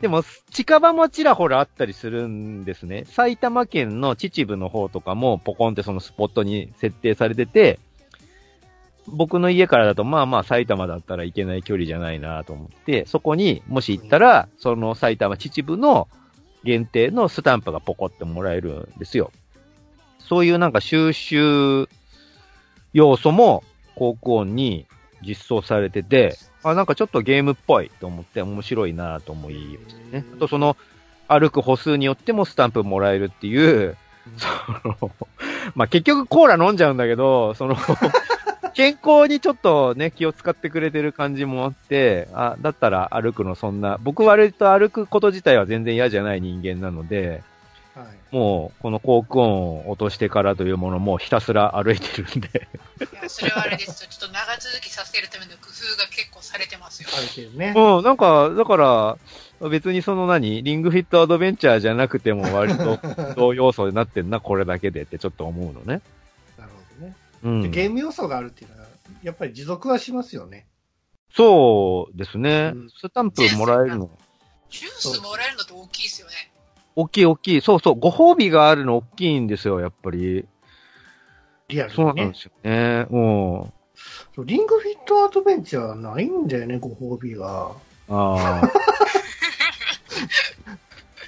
[0.00, 0.22] でも、
[0.52, 3.04] 近場もちらほらあったりするんですね。
[3.06, 7.80] 埼玉県の秩父の方とかも、ポコンってそのスポットに設定されてて、
[9.08, 16.08] 僕の家からだと、まあまあ埼玉だったらいけない距離じゃないなと思って、そこにもし行ったら、その埼玉秩父の
[16.64, 19.32] 限定のスタンプがポコってもらえるんですよ。
[20.18, 21.88] そういうなんか収集
[22.92, 24.86] 要素も航空音に
[25.26, 30.24] 実装されてて、あ、なんかちょっとゲームっぽいと思って面白いなと思いましたね。
[30.34, 30.76] あとその、
[31.28, 33.96] 歩く歩数によってもスタンプもらえるっていう、
[34.36, 34.46] そ
[34.88, 35.10] の、
[35.74, 37.76] まあ、結局コーラ飲んじゃうんだけど、その、
[38.78, 47.42] 健康にちょっとね、気を使ってくれてる感じもあって、あ、だったら歩くのそんな、僕割と歩くこと自体は全然嫌じゃない人間なので、
[47.96, 48.06] はい。
[48.30, 52.68] もう、この航空音を落としてからというものもひたすら歩いてるんで、
[53.12, 54.08] いや、それはあれですよ。
[54.08, 57.08] ちょっと長続きさせるための工夫が結構されてますよ。
[57.12, 57.74] あるね。
[57.76, 58.76] うん、なんか、だか
[59.60, 63.00] ら、別にその何、リングフィットアドベンチャーじゃなくても割と
[63.34, 66.00] 同要素になってんな、これだけでってちょっと思うのね。
[67.42, 67.62] うん。
[67.62, 68.88] でゲーム要素があるっていうのは、
[69.22, 70.66] やっぱり持続はしますよね。
[71.34, 72.90] そうですねうん。
[72.90, 74.10] スタンプもらえるの。
[74.70, 76.34] ジュースもらえるのって大きいですよね。
[76.96, 77.60] 大きい大きい。
[77.60, 77.98] そうそう。
[77.98, 80.46] ご褒美があるの大きいんですよ、やっぱり。
[81.68, 82.34] リアルにねそうなんで。
[82.34, 83.06] すよね。
[83.10, 83.72] うん。
[84.34, 87.72] そうリングフィットアドベンチャーはないんだよね、ご褒美が。
[88.08, 88.62] ああ。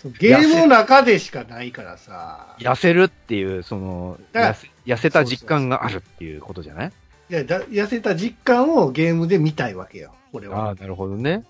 [0.08, 2.56] ゲームの中でしかないからさ。
[2.58, 6.92] 痩せるっていう、その、痩せ痩せた実感があるっていうことじゃない？
[7.30, 10.66] いやだ痩せた実感をゲームで見たいわけよ、俺は。
[10.66, 11.44] ああ、なるほどね。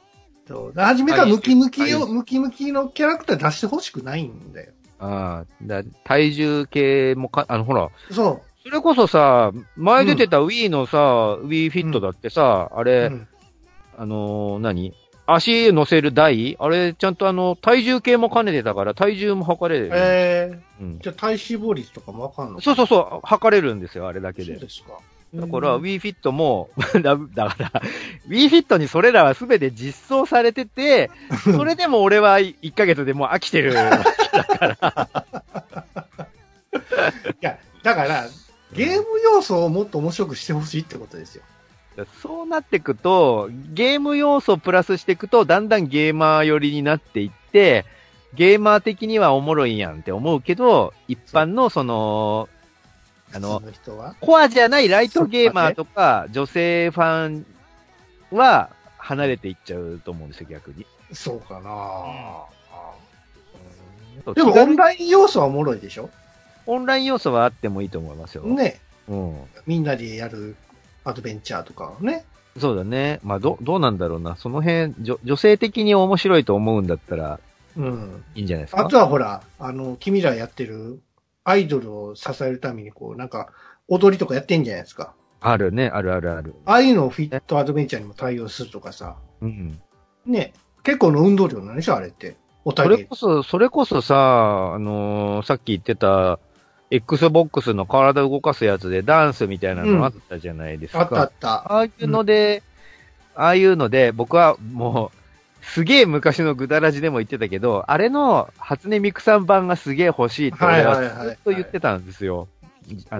[0.48, 0.74] そう。
[0.74, 4.72] だ初めからムキムキを、はいムキムキのキャラクター出してほしくないんだよ。
[4.98, 10.98] ああ、だ体重計もか、あの、ほら、そそれこそさ、前出てた Wii のさ、
[11.42, 12.84] Wii フィットだってさ、あう。
[12.84, 13.26] れ、うん
[13.96, 14.92] あのー何？
[15.34, 16.56] 足乗せる台？
[16.58, 19.90] あれ、ちゃんとあの、体重計も兼ねてたから、体重も測れる。
[19.92, 22.60] えうんー、じゃあ体脂肪率とかもわかんの？
[22.60, 24.52] そうそうそう、測れるんですよ、あれだけで。
[24.54, 24.92] そうですか。
[25.32, 26.70] だから、うん Wii フィットも、
[27.02, 27.82] だだから、
[28.28, 31.08] Wii フィットにそれらはすべて実装されてて、
[31.56, 33.72] それでも俺は1ヶ月でもう飽きてる。
[33.74, 33.74] い
[37.40, 38.26] や、だから、
[38.72, 41.42] ゲーム要素をもっと面白くしてほしいってことですよ。
[42.22, 47.84] そうなっていくと、ゲーム要素をプラスしていくと、だんだんゲーマー寄りになっていって、
[48.34, 52.48] ゲーマー的にはおもろいやんって思うけど、一般のその、
[53.32, 53.62] あの。
[54.20, 57.46] コアじゃないライトゲーマーとか、女性ファン
[58.30, 60.86] は離れていっちゃうと思うんですよ、逆に。
[61.12, 61.62] そうかな、
[64.34, 66.10] でもオンライン要素はおもろいでしょ？
[66.66, 68.42] オンライン要素はあってもいいと思いますよ。
[68.44, 68.78] ね。
[69.08, 69.36] うん。
[69.66, 70.54] みんなでやる
[71.04, 72.24] アドベンチャーとかね。
[72.58, 73.20] そうだね。
[73.22, 74.36] まあ、ど、どうなんだろうな。
[74.36, 77.38] その辺、女女性的に面白いと思うんだったら
[77.76, 78.24] うん。
[78.34, 78.84] いいんじゃないですか？
[78.86, 81.00] あとはほら、あの、君らやってる
[81.44, 83.48] アイドルを支えるためにこう、なんか、
[83.88, 85.14] 踊りとかやってんじゃないですか。
[85.40, 86.54] あるね、あるあるある。
[86.66, 89.16] ああいうのをフィットアドベンチャーにも対応するとかさ。
[89.40, 89.80] うん。
[90.26, 90.52] ね。
[90.82, 92.36] 結構の運動量なんでしょあれって。
[92.64, 92.88] おそ。
[92.88, 96.38] れこそ、それこそさ、あのーさっき言ってた、
[96.90, 101.00] Xbox の体を動かすやつでダンスみたいなのあったじゃないですか。
[101.00, 101.52] あったあった。
[101.72, 102.62] ああいうので、
[103.34, 112.48] ああいうので、僕はもう、すげえ昔のグダラジでも言ってたけど、あれの初音ミクさん版がすげえ欲しいって俺はずっと言ってたんですよ。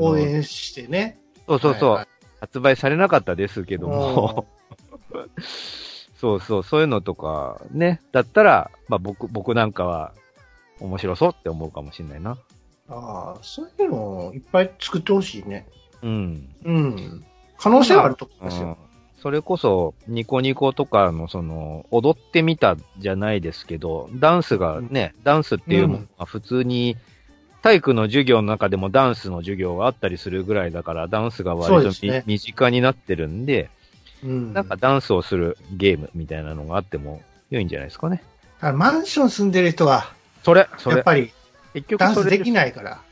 [0.01, 1.19] 応援してね。
[1.47, 2.07] そうそうそう、はいはい
[2.41, 4.47] 発売されなかったですけども、
[6.17, 10.13] そうそう、そういうのとか、ね、だったら、まあ僕、僕なんかは
[10.81, 12.39] 面白そうって思うかもしれないな。
[12.91, 15.67] ああ、そういうのをいっぱい作ってほしいね。
[16.03, 16.49] うん。
[16.65, 17.25] うん。
[17.59, 18.79] 可能性はあると思いますよ。
[18.83, 18.91] うん
[19.23, 26.97] それこそ、ニコニコとかの、その、踊ってみたじゃないですけど、ダンスがね、ダンスっていうものが普通に、
[27.61, 33.69] 体育の授業の中でもダンスの授業があったりするぐらいだから、ダンスがそう割とみ、ですね身近になってるんで、
[34.25, 34.55] うん。
[34.55, 37.21] なんかダンスをするゲームみたいなのがあっても
[37.51, 38.23] 良いんじゃないですかね。
[38.63, 41.05] あマンション住んでる人は、それ、それやっ。
[41.05, 41.31] ぱり、
[41.75, 42.53] 結局ダンスできい。
[42.53, 43.03] ないから。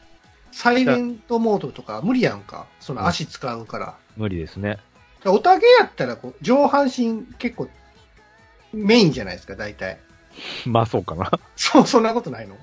[0.50, 2.66] サイレントモードとか無理やんか。
[2.80, 3.96] その足使うから。
[4.16, 4.78] 無理ですね。
[5.24, 7.68] おたげやったらこう、上半身結構
[8.72, 10.00] メインじゃないですか、大体。
[10.66, 11.30] まあそうかな。
[11.56, 12.56] そう、そんなことないの？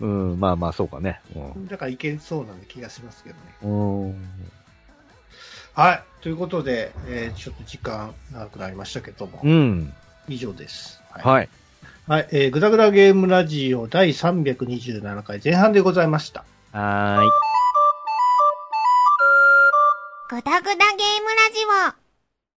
[0.00, 1.20] うん、まあまあそうかね。
[1.68, 3.40] だからいけそうなんで気がしますけどね。
[3.62, 4.02] うん。
[4.08, 4.50] うん
[5.74, 6.02] はい。
[6.22, 9.92] ということで、えーちょっと時間長くなりましたけども、うん。
[10.28, 11.02] 以上です。
[11.10, 11.22] はい。
[11.24, 11.48] はい。
[12.06, 16.44] はい、えー、ぐだぐだゲームラジオ第327回前半でございました。
[16.72, 17.28] はーい。
[20.28, 20.76] ぐだぐだゲー
[21.22, 21.64] ムラジ
[22.00, 22.03] オ